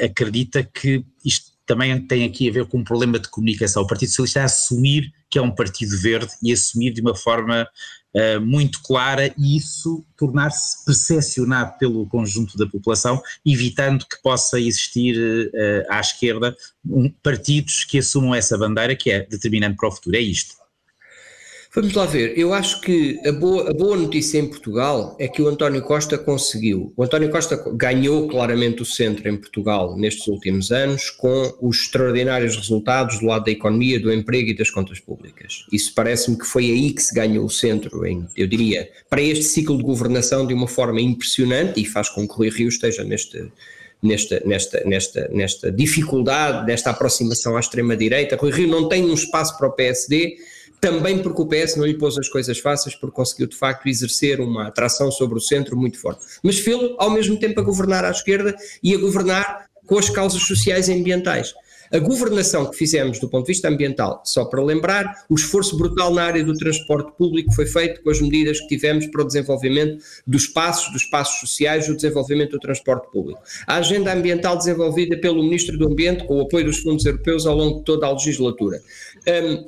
[0.00, 3.82] acredita que isto também tem aqui a ver com um problema de comunicação.
[3.82, 7.68] O Partido Socialista é assumir que é um partido verde e assumir de uma forma
[8.14, 15.16] uh, muito clara e isso tornar-se percepcionado pelo conjunto da população, evitando que possa existir
[15.16, 20.16] uh, à esquerda um, partidos que assumam essa bandeira que é determinante para o futuro.
[20.16, 20.56] É isto.
[21.72, 25.40] Vamos lá ver, eu acho que a boa, a boa notícia em Portugal é que
[25.40, 26.92] o António Costa conseguiu.
[26.96, 32.56] O António Costa ganhou claramente o centro em Portugal nestes últimos anos, com os extraordinários
[32.56, 35.64] resultados do lado da economia, do emprego e das contas públicas.
[35.70, 39.44] Isso parece-me que foi aí que se ganhou o centro, em, eu diria, para este
[39.44, 43.04] ciclo de governação de uma forma impressionante e faz com que o Rui Rio esteja
[43.04, 43.48] neste,
[44.02, 48.34] nesta, nesta, nesta, nesta dificuldade, nesta aproximação à extrema-direita.
[48.34, 50.36] Rui Rio não tem um espaço para o PSD
[50.80, 54.40] também porque o PS não lhe pôs as coisas fáceis, porque conseguiu de facto exercer
[54.40, 56.24] uma atração sobre o centro muito forte.
[56.42, 60.42] Mas fê-lo ao mesmo tempo a governar à esquerda e a governar com as causas
[60.42, 61.52] sociais e ambientais.
[61.92, 66.14] A governação que fizemos do ponto de vista ambiental, só para lembrar, o esforço brutal
[66.14, 70.00] na área do transporte público foi feito com as medidas que tivemos para o desenvolvimento
[70.24, 73.40] dos espaços, dos espaços sociais, o desenvolvimento do transporte público.
[73.66, 77.56] A agenda ambiental desenvolvida pelo Ministro do Ambiente, com o apoio dos fundos europeus ao
[77.56, 78.80] longo de toda a legislatura.
[79.26, 79.66] Um,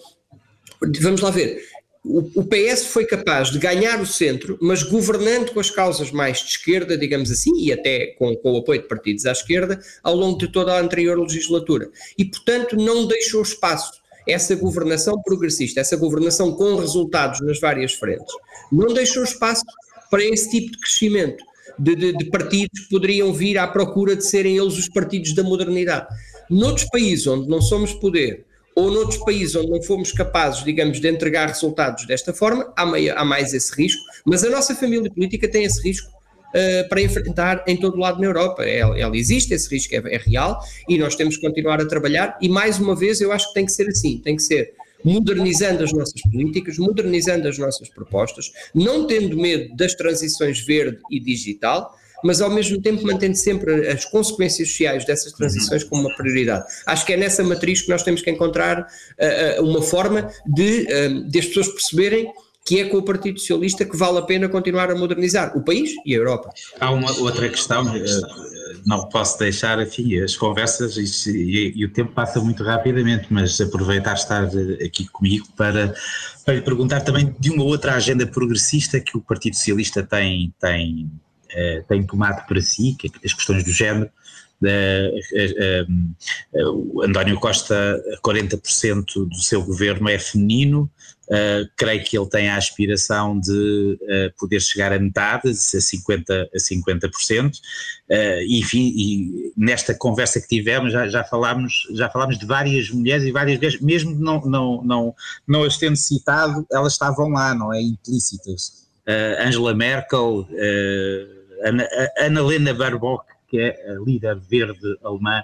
[1.00, 1.62] vamos lá ver.
[2.04, 6.50] O, PS foi capaz de ganhar o centro, mas governando com as causas mais de
[6.50, 10.36] esquerda, digamos assim, e até com, com, o apoio de partidos à esquerda, ao longo
[10.36, 11.88] de toda a anterior legislatura.
[12.18, 14.02] E, portanto, não deixou espaço.
[14.26, 18.34] Essa governação progressista, essa governação com resultados nas várias frentes,
[18.70, 19.64] não deixou espaço
[20.10, 21.44] para esse tipo de crescimento
[21.78, 25.42] de, de, de partidos que poderiam vir à procura de serem eles os partidos da
[25.42, 26.06] modernidade.
[26.50, 31.08] Noutros países onde não somos poder, ou noutros países onde não fomos capazes, digamos, de
[31.08, 35.48] entregar resultados desta forma, há, meio, há mais esse risco, mas a nossa família política
[35.48, 38.64] tem esse risco uh, para enfrentar em todo o lado na Europa.
[38.64, 42.38] Ela, ela existe, esse risco é, é, real e nós temos que continuar a trabalhar
[42.40, 44.72] e mais uma vez eu acho que tem que ser assim, tem que ser
[45.04, 51.18] modernizando as nossas políticas, modernizando as nossas propostas, não tendo medo das transições verde e
[51.18, 56.64] digital, mas ao mesmo tempo mantendo sempre as consequências sociais dessas transições como uma prioridade.
[56.87, 61.28] Acho que é nessa matriz que nós temos que encontrar uh, uma forma de, uh,
[61.28, 62.32] de as pessoas perceberem
[62.64, 65.90] que é com o Partido Socialista que vale a pena continuar a modernizar o país
[66.06, 66.50] e a Europa.
[66.78, 67.85] Há uma outra questão,
[68.87, 73.61] não posso deixar, enfim, as conversas e, e, e, o tempo passa muito rapidamente, mas
[73.61, 74.48] aproveitar estar
[74.85, 75.94] aqui comigo para,
[76.44, 81.11] para lhe perguntar também de uma outra agenda progressista que o Partido Socialista tem, tem
[81.54, 84.10] uh, tem tomado para si, que é as questões do género.
[84.62, 85.10] Uh,
[87.04, 90.90] António Costa, 40% do seu governo é feminino,
[91.32, 96.48] Uh, creio que ele tem a aspiração de uh, poder chegar a metade, a 50%.
[96.54, 97.50] A 50%.
[97.50, 103.24] Uh, enfim, e nesta conversa que tivemos já, já, falámos, já falámos de várias mulheres
[103.24, 105.14] e várias vezes, mesmo não, não, não,
[105.46, 107.80] não as tendo citado, elas estavam lá, não é?
[107.80, 108.82] Implícitas.
[109.40, 110.46] Angela Merkel,
[111.64, 115.42] Ana, Annalena Baerbock, que é a líder verde alemã,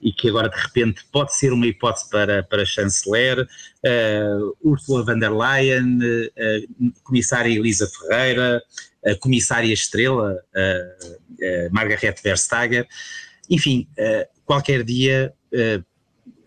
[0.00, 5.18] e que agora de repente pode ser uma hipótese para, para chanceler, uh, Ursula von
[5.18, 8.62] der Leyen, uh, comissária Elisa Ferreira,
[9.04, 12.86] a comissária estrela uh, Margaret Verstager,
[13.48, 13.86] enfim,
[14.44, 15.32] qualquer dia,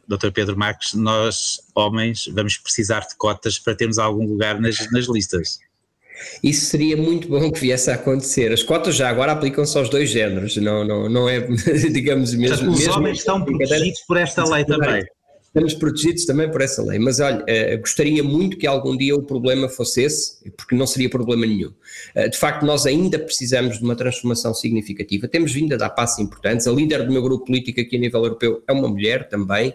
[0.06, 0.32] Dr.
[0.34, 5.60] Pedro Marques, nós homens vamos precisar de cotas para termos algum lugar nas, nas listas.
[6.44, 8.52] Isso seria muito bom que viesse a acontecer.
[8.52, 11.40] As cotas já agora aplicam-se aos dois géneros, não, não, não é,
[11.92, 12.72] digamos, mesmo.
[12.72, 15.04] Os mesmo homens estão protegidos por esta lei também.
[15.50, 19.24] Estamos protegidos também por essa lei, mas olha, uh, gostaria muito que algum dia o
[19.24, 21.74] problema fosse esse, porque não seria problema nenhum.
[22.16, 26.20] Uh, de facto, nós ainda precisamos de uma transformação significativa, temos vindo a dar passos
[26.20, 29.74] importantes, a líder do meu grupo político aqui a nível europeu é uma mulher também,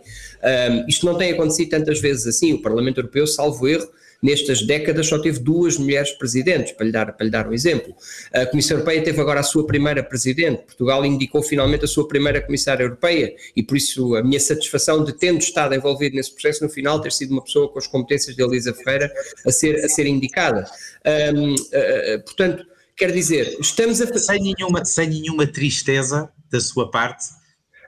[0.87, 3.89] isto não tem acontecido tantas vezes assim, o Parlamento Europeu, salvo erro,
[4.25, 7.95] nestas décadas só teve duas mulheres presidentes, para lhe, dar, para lhe dar um exemplo.
[8.33, 12.41] A Comissão Europeia teve agora a sua primeira presidente, Portugal indicou finalmente a sua primeira
[12.41, 16.71] comissária europeia e por isso a minha satisfação de tendo estado envolvido nesse processo no
[16.71, 19.13] final ter sido uma pessoa com as competências de Elisa Ferreira
[19.47, 20.65] a ser, a ser indicada.
[21.37, 22.65] Um, uh, portanto,
[22.97, 24.19] quer dizer, estamos a...
[24.19, 27.25] Sem nenhuma, sem nenhuma tristeza da sua parte,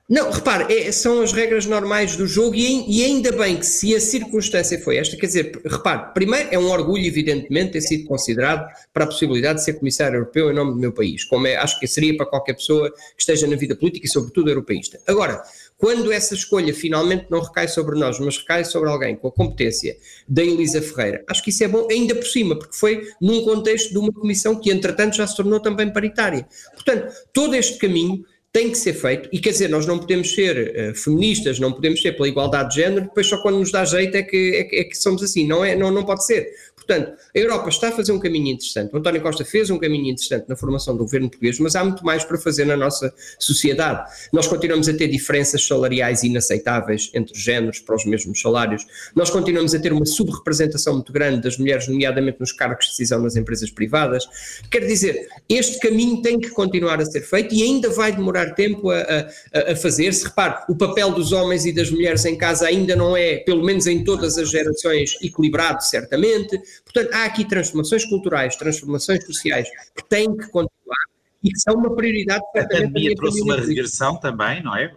[0.09, 3.92] não, repare, é, são as regras normais do jogo e, e, ainda bem que se
[3.92, 8.69] a circunstância foi esta, quer dizer, repare, primeiro é um orgulho evidentemente ter sido considerado
[8.95, 11.81] para a possibilidade de ser comissário europeu em nome do meu país, como é, acho
[11.81, 15.01] que seria para qualquer pessoa que esteja na vida política e sobretudo europeísta.
[15.09, 15.42] Agora,
[15.77, 19.97] quando essa escolha finalmente não recai sobre nós, mas recai sobre alguém com a competência
[20.29, 23.90] da Elisa Ferreira, acho que isso é bom ainda por cima, porque foi num contexto
[23.90, 26.47] de uma comissão que entretanto já se tornou também paritária.
[26.75, 28.25] Portanto, todo este caminho
[28.57, 32.01] tem que ser feito, e quer dizer, nós não podemos ser uh, feministas, não podemos
[32.01, 34.85] ser pela igualdade de género, depois só quando nos dá jeito é que, é é
[34.85, 36.55] que somos assim, não, é, não, não pode ser.
[36.87, 38.95] Portanto, a Europa está a fazer um caminho interessante.
[38.95, 42.05] O António Costa fez um caminho interessante na formação do governo português, mas há muito
[42.05, 44.09] mais para fazer na nossa sociedade.
[44.33, 48.87] Nós continuamos a ter diferenças salariais inaceitáveis entre os géneros para os mesmos salários.
[49.16, 53.21] Nós continuamos a ter uma subrepresentação muito grande das mulheres, nomeadamente nos cargos de decisão
[53.21, 54.25] nas empresas privadas.
[54.71, 58.90] Quer dizer, este caminho tem que continuar a ser feito e ainda vai demorar tempo
[58.90, 60.24] a, a, a fazer-se.
[60.24, 63.87] Repare, o papel dos homens e das mulheres em casa ainda não é, pelo menos
[63.87, 66.61] em todas as gerações, equilibrado, certamente.
[66.85, 70.96] Portanto, há aqui transformações culturais, transformações sociais que têm que continuar
[71.42, 72.42] e que são uma prioridade.
[72.56, 74.92] A pandemia trouxe uma regressão também, não é?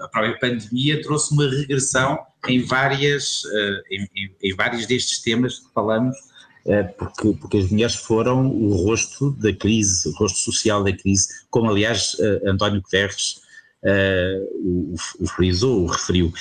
[0.00, 5.58] A própria pandemia trouxe uma regressão em várias, eh, em, em, em vários destes temas
[5.58, 6.16] que falamos,
[6.98, 11.70] porque, porque as mulheres foram o rosto da crise, o rosto social da crise, como
[11.70, 13.40] aliás eh, António Guterres
[14.52, 16.32] o, o frisou, o referiu.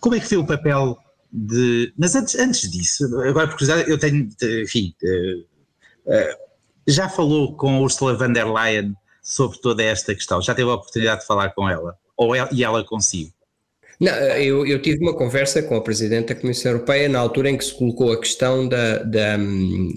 [0.00, 0.98] Como é que foi o papel
[1.34, 1.92] de.
[1.98, 4.28] Mas antes, antes disso, agora por curiosidade, eu tenho,
[4.62, 6.44] enfim, uh,
[6.86, 10.40] já falou com Ursula von der Leyen sobre toda esta questão?
[10.40, 11.98] Já teve a oportunidade de falar com ela?
[12.16, 13.32] Ou ela, e ela consigo?
[14.00, 17.56] Não, eu, eu, tive uma conversa com a Presidente da Comissão Europeia na altura em
[17.56, 19.36] que se colocou a questão da, da,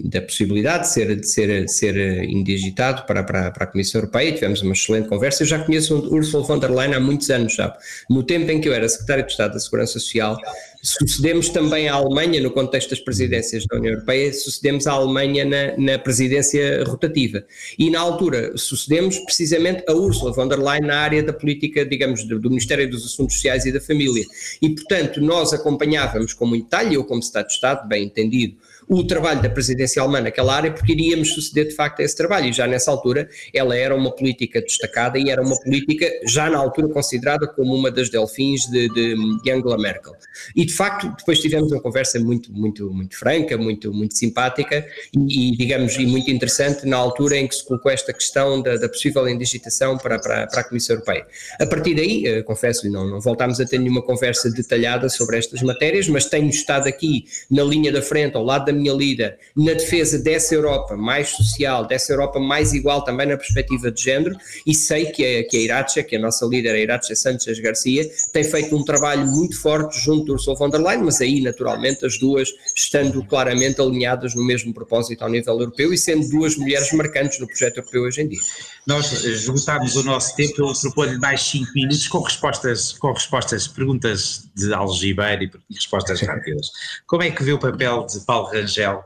[0.04, 4.32] da possibilidade de ser, de ser, de ser indigitado para, para, para, a Comissão Europeia.
[4.32, 5.42] Tivemos uma excelente conversa.
[5.42, 7.76] Eu já conheço Ursula von der Leyen há muitos anos, sabe?
[8.08, 10.38] No tempo em que eu era Secretário de Estado da Segurança Social,
[10.80, 15.76] Sucedemos também à Alemanha, no contexto das presidências da União Europeia, sucedemos à Alemanha na,
[15.76, 17.44] na presidência rotativa.
[17.76, 22.24] E na altura sucedemos precisamente a Ursula von der Leyen na área da política, digamos,
[22.24, 24.24] do, do Ministério dos Assuntos Sociais e da Família.
[24.62, 28.56] E, portanto, nós acompanhávamos com muito detalhe, eu como Estado de Estado, bem entendido,
[28.88, 32.46] o trabalho da presidência alemã naquela área, porque iríamos suceder de facto a esse trabalho.
[32.46, 36.58] E já nessa altura ela era uma política destacada e era uma política já na
[36.58, 40.14] altura considerada como uma das delfins de, de, de Angela Merkel.
[40.56, 45.52] E de facto depois tivemos uma conversa muito, muito, muito franca, muito, muito simpática e,
[45.52, 48.88] e digamos, e muito interessante na altura em que se colocou esta questão da, da
[48.88, 51.26] possível indigitação para, para, para, a Comissão Europeia.
[51.60, 55.62] A partir daí, eh, confesso-lhe, não, não voltámos a ter nenhuma conversa detalhada sobre estas
[55.62, 59.72] matérias, mas tenho estado aqui na linha da frente, ao lado da minha líder na
[59.72, 64.36] defesa dessa Europa mais social, dessa Europa mais igual também na perspectiva de género,
[64.66, 68.08] e sei que a, que a Iracha, que a nossa líder, a Iracha Sanchez Garcia,
[68.32, 72.06] tem feito um trabalho muito forte junto do Ursula von der Leyen, mas aí naturalmente
[72.06, 76.92] as duas estando claramente alinhadas no mesmo propósito ao nível europeu e sendo duas mulheres
[76.92, 78.40] marcantes no projeto europeu hoje em dia.
[78.88, 84.48] Nós esgotámos o nosso tempo, eu propor-lhe mais 5 minutos com respostas, com respostas, perguntas
[84.56, 86.70] de algibeira e respostas rápidas.
[87.06, 89.04] Como é que vê o papel de Paulo Rangel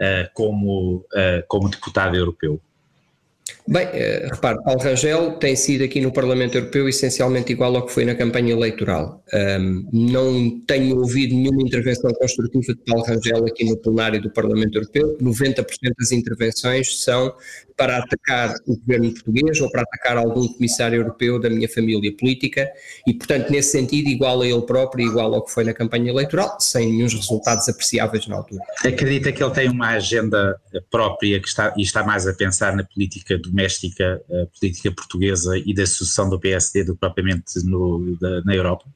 [0.00, 2.60] uh, como, uh, como deputado europeu?
[3.70, 7.92] Bem, uh, repare, Paulo Rangel tem sido aqui no Parlamento Europeu essencialmente igual ao que
[7.92, 9.22] foi na campanha eleitoral.
[9.32, 14.74] Um, não tenho ouvido nenhuma intervenção construtiva de Paulo Rangel aqui no plenário do Parlamento
[14.74, 15.16] Europeu.
[15.22, 15.64] 90%
[15.96, 17.32] das intervenções são
[17.76, 22.68] para atacar o governo português ou para atacar algum comissário europeu da minha família política
[23.06, 26.58] e, portanto, nesse sentido, igual a ele próprio, igual ao que foi na campanha eleitoral,
[26.60, 28.62] sem nenhum resultados apreciáveis na altura.
[28.84, 30.60] Acredita que ele tem uma agenda
[30.90, 33.59] própria que está, e está mais a pensar na política doméstica,
[34.30, 38.86] a política portuguesa e da sucessão do PSD do que propriamente no, da, na Europa?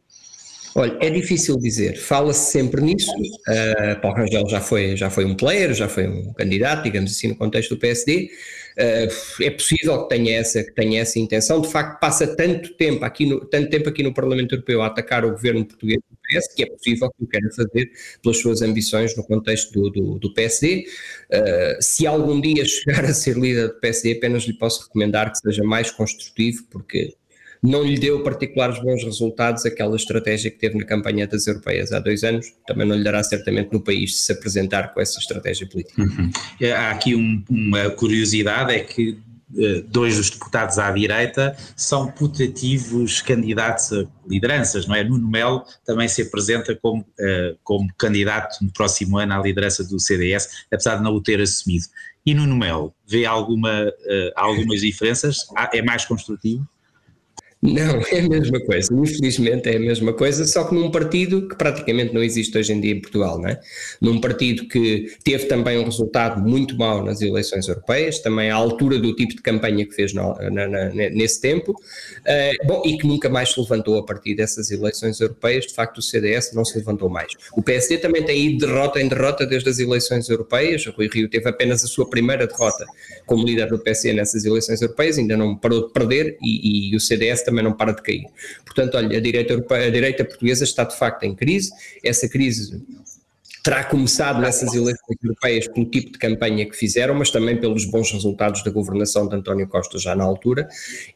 [0.76, 3.12] Olha, é difícil dizer, fala-se sempre nisso.
[3.12, 7.28] Uh, Paulo Rangel já foi, já foi um player, já foi um candidato, digamos assim,
[7.28, 8.28] no contexto do PSD.
[8.76, 11.60] Uh, é possível que tenha, essa, que tenha essa intenção.
[11.60, 15.24] De facto, passa tanto tempo, aqui no, tanto tempo aqui no Parlamento Europeu a atacar
[15.24, 19.16] o governo português do PS, que é possível que o queira fazer pelas suas ambições
[19.16, 20.86] no contexto do, do, do PSD.
[21.32, 25.30] Uh, ah, se algum dia chegar a ser líder do PSD, apenas lhe posso recomendar
[25.30, 27.14] que seja mais construtivo, porque
[27.64, 31.98] não lhe deu particulares bons resultados aquela estratégia que teve na campanha das europeias há
[31.98, 36.02] dois anos, também não lhe dará certamente no país se apresentar com essa estratégia política.
[36.02, 36.30] Uhum.
[36.60, 39.16] É, há aqui um, uma curiosidade, é que
[39.56, 45.04] eh, dois dos deputados à direita são putativos candidatos a lideranças, não é?
[45.04, 50.00] Nuno Melo também se apresenta como, uh, como candidato no próximo ano à liderança do
[50.00, 51.84] CDS, apesar de não o ter assumido.
[52.26, 55.38] E Nuno Melo, vê alguma, uh, algumas diferenças?
[55.72, 56.66] É mais construtivo?
[57.64, 58.94] Não, é a mesma coisa.
[58.94, 62.80] Infelizmente é a mesma coisa, só que num partido que praticamente não existe hoje em
[62.80, 63.58] dia em Portugal, não é?
[64.02, 68.98] Num partido que teve também um resultado muito mau nas eleições europeias, também à altura
[68.98, 73.30] do tipo de campanha que fez na, na, nesse tempo, uh, bom, e que nunca
[73.30, 75.64] mais se levantou a partir dessas eleições europeias.
[75.64, 77.32] De facto, o CDS não se levantou mais.
[77.56, 80.86] O PSD também tem ido de derrota em derrota desde as eleições europeias.
[80.86, 82.84] O Rui Rio teve apenas a sua primeira derrota
[83.24, 87.00] como líder do PSD nessas eleições europeias, ainda não parou de perder, e, e o
[87.00, 88.26] CDS também também não para de cair.
[88.64, 91.70] Portanto, olha, a direita, europeia, a direita portuguesa está de facto em crise,
[92.02, 92.84] essa crise
[93.64, 98.12] terá começado nessas eleições europeias pelo tipo de campanha que fizeram, mas também pelos bons
[98.12, 100.68] resultados da governação de António Costa já na altura,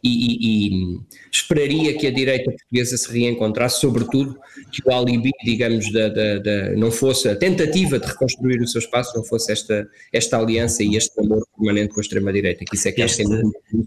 [0.03, 4.39] e, e, e esperaria que a direita portuguesa se reencontrasse, sobretudo
[4.73, 8.79] que o alibi, digamos, da, da, da, não fosse a tentativa de reconstruir o seu
[8.79, 12.89] espaço, não fosse esta, esta aliança e este amor permanente com a extrema-direita, que isso
[12.89, 13.25] é que este,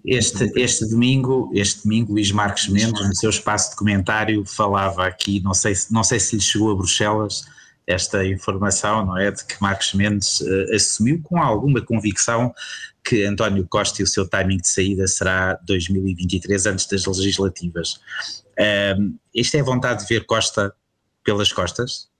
[0.06, 5.40] este, este domingo, este domingo, Luís Marques Mendes, no seu espaço de comentário, falava aqui,
[5.40, 7.44] não sei, não sei se lhe chegou a Bruxelas,
[7.88, 12.54] esta informação, não é, de que Marcos Mendes uh, assumiu com alguma convicção
[13.04, 17.96] que António Costa e o seu timing de saída será 2023, antes das legislativas.
[18.60, 20.74] Uh, isto é vontade de ver Costa
[21.24, 22.11] pelas costas?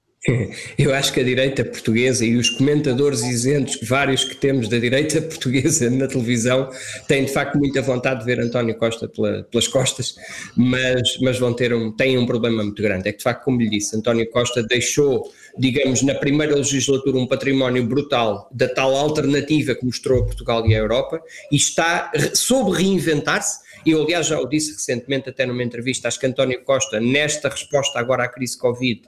[0.78, 5.20] Eu acho que a direita portuguesa e os comentadores isentos, vários que temos da direita
[5.22, 6.70] portuguesa na televisão,
[7.08, 10.16] têm de facto muita vontade de ver António Costa pela, pelas costas,
[10.56, 13.10] mas, mas vão ter um, têm um problema muito grande.
[13.10, 17.26] É que de facto, como lhe disse, António Costa deixou, digamos, na primeira legislatura um
[17.26, 21.20] património brutal da tal alternativa que mostrou a Portugal e a Europa
[21.52, 23.60] e está, soube reinventar-se.
[23.84, 27.98] Eu, aliás, já o disse recentemente, até numa entrevista, acho que António Costa, nesta resposta
[27.98, 29.02] agora à crise Covid,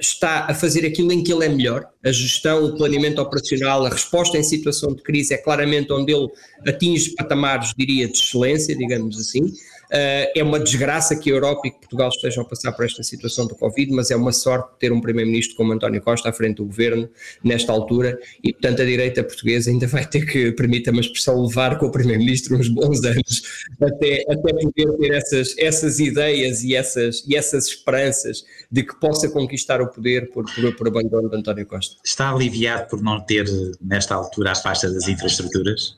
[0.00, 3.88] está a fazer aquilo em que ele é melhor, a gestão, o planeamento operacional, a
[3.88, 6.28] resposta em situação de crise é claramente onde ele
[6.66, 9.52] atinge patamares, diria, de excelência, digamos assim.
[9.86, 13.02] Uh, é uma desgraça que a Europa e que Portugal estejam a passar por esta
[13.02, 16.56] situação do Covid, mas é uma sorte ter um Primeiro-Ministro como António Costa à frente
[16.56, 17.08] do governo
[17.42, 21.78] nesta altura e, portanto, a direita portuguesa ainda vai ter que, permita-me a expressão, levar
[21.78, 23.42] com o Primeiro-Ministro uns bons anos
[23.80, 29.28] até, até poder ter essas, essas ideias e essas, e essas esperanças de que possa
[29.28, 31.96] conquistar o poder por, por, por abandono de António Costa.
[32.04, 33.46] Está aliviado por não ter,
[33.80, 35.96] nesta altura, as faixas das infraestruturas?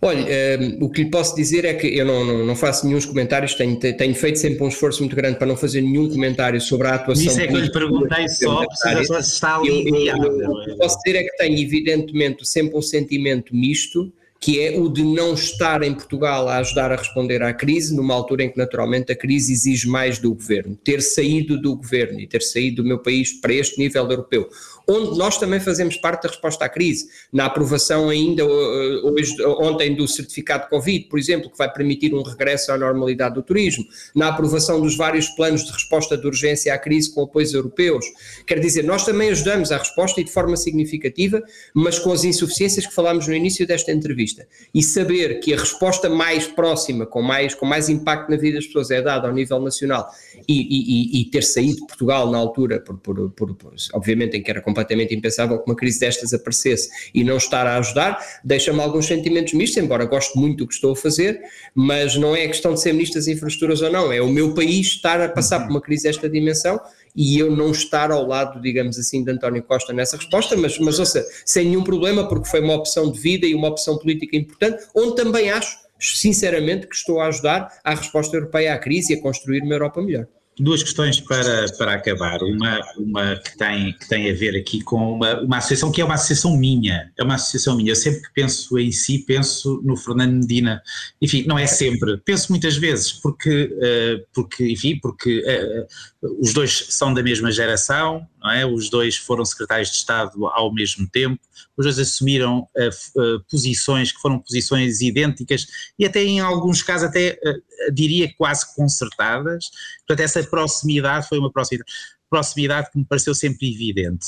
[0.00, 2.86] Olha, um, ehm, o que lhe posso dizer é que eu não, não, não faço
[2.86, 6.60] nenhum comentários, tenho, tenho, feito sempre um esforço muito grande para não fazer nenhum comentário
[6.60, 7.24] sobre a atuação.
[7.24, 10.26] Isso é que eu lhe perguntei só, se está aliviado.
[10.26, 14.88] o que posso dizer é que tenho, evidentemente, sempre um sentimento misto que é o
[14.88, 18.58] de não estar em Portugal a ajudar a responder à crise, numa altura em que
[18.58, 20.76] naturalmente a crise exige mais do governo.
[20.76, 24.48] Ter saído do governo e ter saído do meu país para este nível europeu,
[24.88, 30.06] onde nós também fazemos parte da resposta à crise, na aprovação ainda hoje, ontem do
[30.06, 33.84] certificado Covid, por exemplo, que vai permitir um regresso à normalidade do turismo,
[34.14, 38.06] na aprovação dos vários planos de resposta de urgência à crise com apoios europeus.
[38.46, 41.42] Quer dizer, nós também ajudamos à resposta e de forma significativa,
[41.74, 44.27] mas com as insuficiências que falámos no início desta entrevista.
[44.74, 48.66] E saber que a resposta mais próxima, com mais, com mais impacto na vida das
[48.66, 50.08] pessoas, é dada ao nível nacional.
[50.46, 54.42] E, e, e ter saído de Portugal na altura, por, por, por, por obviamente em
[54.42, 58.80] que era completamente impensável que uma crise destas aparecesse e não estar a ajudar, deixa-me
[58.80, 61.40] alguns sentimentos mistos, embora goste muito do que estou a fazer,
[61.74, 64.86] mas não é questão de ser ministro das infraestruturas ou não, é o meu país
[64.86, 66.80] estar a passar por uma crise desta dimensão
[67.14, 70.98] e eu não estar ao lado, digamos assim, de António Costa nessa resposta, mas, mas
[70.98, 74.84] ouça, sem nenhum problema, porque foi uma opção de vida e uma opção política importante,
[74.94, 79.22] onde também acho, sinceramente, que estou a ajudar à resposta europeia à crise e a
[79.22, 80.26] construir uma Europa melhor
[80.60, 82.42] duas questões para, para acabar.
[82.42, 86.04] Uma, uma que, tem, que tem a ver aqui com uma, uma associação que é
[86.04, 87.10] uma associação minha.
[87.16, 87.92] É uma associação minha.
[87.92, 90.82] Eu sempre penso em si, penso no Fernando Medina.
[91.20, 92.16] Enfim, não é sempre.
[92.18, 98.26] Penso muitas vezes, porque, uh, porque enfim, porque uh, os dois são da mesma geração,
[98.40, 98.64] não é?
[98.64, 101.40] Os dois foram secretários de Estado ao mesmo tempo,
[101.76, 105.66] os dois assumiram uh, uh, posições que foram posições idênticas
[105.98, 109.70] e até em alguns casos até uh, diria quase concertadas,
[110.06, 111.90] portanto essa proximidade foi uma proximidade,
[112.30, 114.26] proximidade que me pareceu sempre evidente.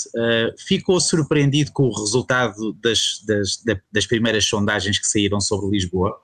[0.67, 6.19] ficou surpreendido com o resultado das, das, das primeiras sondagens que saíram sobre Lisboa?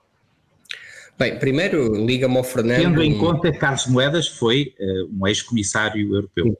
[1.19, 2.81] Bem, primeiro liga-me ao Fernando.
[2.81, 4.73] Tendo em conta que Carlos Moedas foi
[5.11, 6.57] um ex-comissário europeu.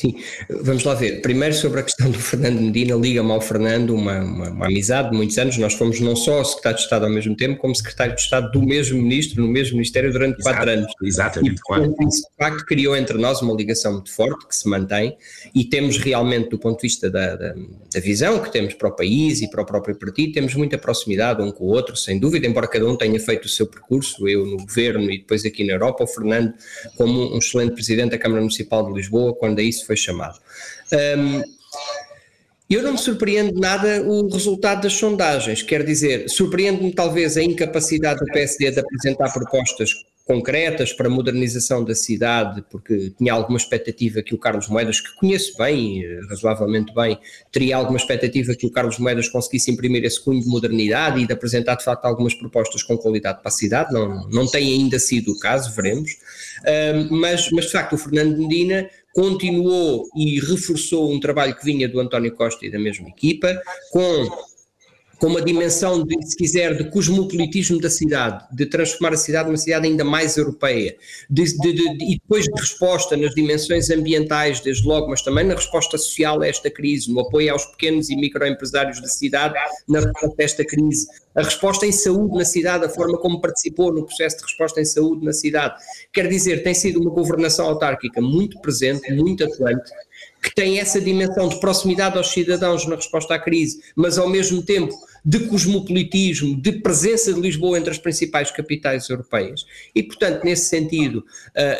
[0.00, 0.14] Sim,
[0.48, 1.20] vamos lá ver.
[1.20, 5.16] Primeiro sobre a questão do Fernando Medina, liga-me ao Fernando uma, uma, uma, amizade de
[5.18, 5.58] muitos anos.
[5.58, 8.62] Nós fomos não só secretário de Estado ao mesmo tempo, como secretário de Estado do
[8.62, 10.92] mesmo ministro, no mesmo ministério, durante Exato, quatro anos.
[11.02, 11.94] Exatamente, e, claro.
[12.08, 15.18] Isso, de facto, criou entre nós uma ligação muito forte, que se mantém,
[15.54, 17.52] e temos realmente, do ponto de vista da, da,
[17.92, 21.42] da visão que temos para o país e para o próprio partido, temos muita proximidade
[21.42, 24.46] um com o outro, sem dúvida, embora cada um tenha feito o seu percurso, eu
[24.46, 26.54] no governo e depois aqui na Europa, o Fernando
[26.96, 30.38] como um excelente presidente da Câmara Municipal de Lisboa, quando a isso foi chamado.
[31.18, 31.42] Um,
[32.68, 38.20] eu não me surpreendo nada o resultado das sondagens, quer dizer, surpreende-me talvez a incapacidade
[38.20, 39.90] do PSD de apresentar propostas
[40.24, 45.12] concretas para a modernização da cidade, porque tinha alguma expectativa que o Carlos Moedas, que
[45.16, 47.18] conheço bem, eh, razoavelmente bem,
[47.50, 51.32] teria alguma expectativa que o Carlos Moedas conseguisse imprimir esse cunho de modernidade e de
[51.32, 55.32] apresentar de facto algumas propostas com qualidade para a cidade, não, não tem ainda sido
[55.32, 56.12] o caso, veremos,
[57.10, 62.00] mas, mas de facto o Fernando Medina continuou e reforçou um trabalho que vinha do
[62.00, 64.49] António Costa e da mesma equipa, com
[65.20, 69.58] com uma dimensão, de, se quiser, de cosmopolitismo da cidade, de transformar a cidade numa
[69.58, 70.96] cidade ainda mais europeia,
[71.28, 75.54] de, de, de, e depois de resposta nas dimensões ambientais, desde logo, mas também na
[75.54, 79.54] resposta social a esta crise, no apoio aos pequenos e microempresários da cidade
[79.86, 83.92] na resposta a esta crise, a resposta em saúde na cidade, a forma como participou
[83.92, 85.74] no processo de resposta em saúde na cidade.
[86.14, 89.90] Quer dizer, tem sido uma governação autárquica muito presente, muito atuante,
[90.42, 94.62] que tem essa dimensão de proximidade aos cidadãos na resposta à crise, mas ao mesmo
[94.62, 94.94] tempo
[95.24, 99.66] de cosmopolitismo, de presença de Lisboa entre as principais capitais europeias.
[99.94, 101.24] E, portanto, nesse sentido,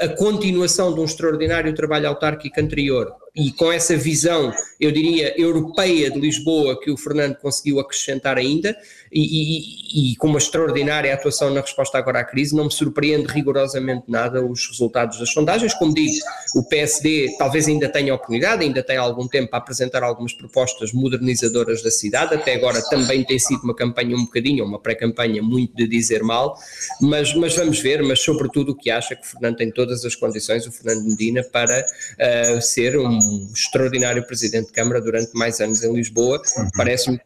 [0.01, 6.11] a continuação de um extraordinário trabalho autárquico anterior e com essa visão, eu diria, europeia
[6.11, 8.77] de Lisboa que o Fernando conseguiu acrescentar ainda,
[9.13, 13.33] e, e, e, com uma extraordinária atuação na resposta agora à crise, não me surpreende
[13.33, 15.75] rigorosamente nada os resultados das sondagens.
[15.75, 16.15] Como digo,
[16.55, 21.83] o PSD talvez ainda tenha oportunidade, ainda tem algum tempo para apresentar algumas propostas modernizadoras
[21.83, 25.87] da cidade, até agora também tem sido uma campanha um bocadinho, uma pré-campanha muito de
[25.87, 26.59] dizer mal,
[27.01, 30.17] mas, mas vamos ver, mas sobretudo o que acha que o Fernando tem todas as
[30.17, 33.19] condições, o Fernando Medina, para uh, ser um
[33.55, 36.69] extraordinário presidente de Câmara durante mais anos em Lisboa, uhum.
[36.77, 37.21] parece-me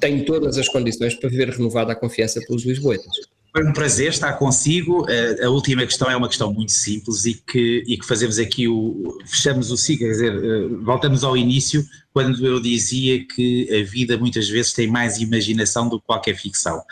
[0.00, 3.12] tem todas as condições para ver renovada a confiança pelos lisboetas.
[3.52, 5.04] Foi um prazer estar consigo.
[5.42, 9.18] A última questão é uma questão muito simples e que, e que fazemos aqui o.
[9.26, 14.18] fechamos o ciclo, quer dizer, eh, voltamos ao início, quando eu dizia que a vida
[14.18, 16.82] muitas vezes tem mais imaginação do que qualquer ficção.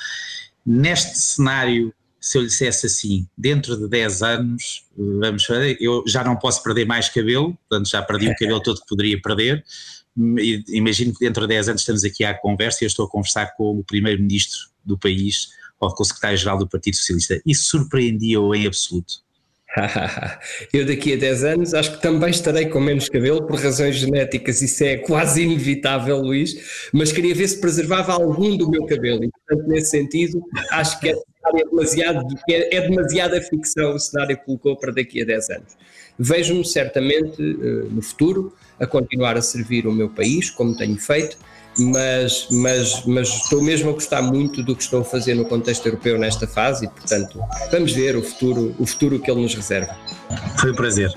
[0.64, 6.22] Neste cenário, se eu lhe dissesse assim, dentro de 10 anos, vamos ver, eu já
[6.22, 9.64] não posso perder mais cabelo, portanto já perdi o cabelo todo que poderia perder
[10.68, 13.54] imagino que dentro de 10 anos estamos aqui à conversa e eu estou a conversar
[13.56, 15.48] com o primeiro-ministro do país
[15.78, 17.40] ou com o secretário-geral do Partido Socialista.
[17.46, 19.22] Isso surpreendia-o em absoluto?
[20.72, 24.62] Eu daqui a 10 anos acho que também estarei com menos cabelo por razões genéticas,
[24.62, 29.30] isso é quase inevitável, Luís, mas queria ver se preservava algum do meu cabelo e,
[29.30, 31.14] portanto, nesse sentido, acho que é,
[31.70, 35.76] demasiado, é, é demasiada ficção o cenário que colocou para daqui a 10 anos.
[36.18, 41.38] Vejo-me certamente uh, no futuro a continuar a servir o meu país, como tenho feito,
[41.78, 45.86] mas, mas, mas estou mesmo a gostar muito do que estou a fazer no contexto
[45.86, 49.96] europeu nesta fase e, portanto, vamos ver o futuro, o futuro que ele nos reserva.
[50.58, 51.12] Foi um prazer.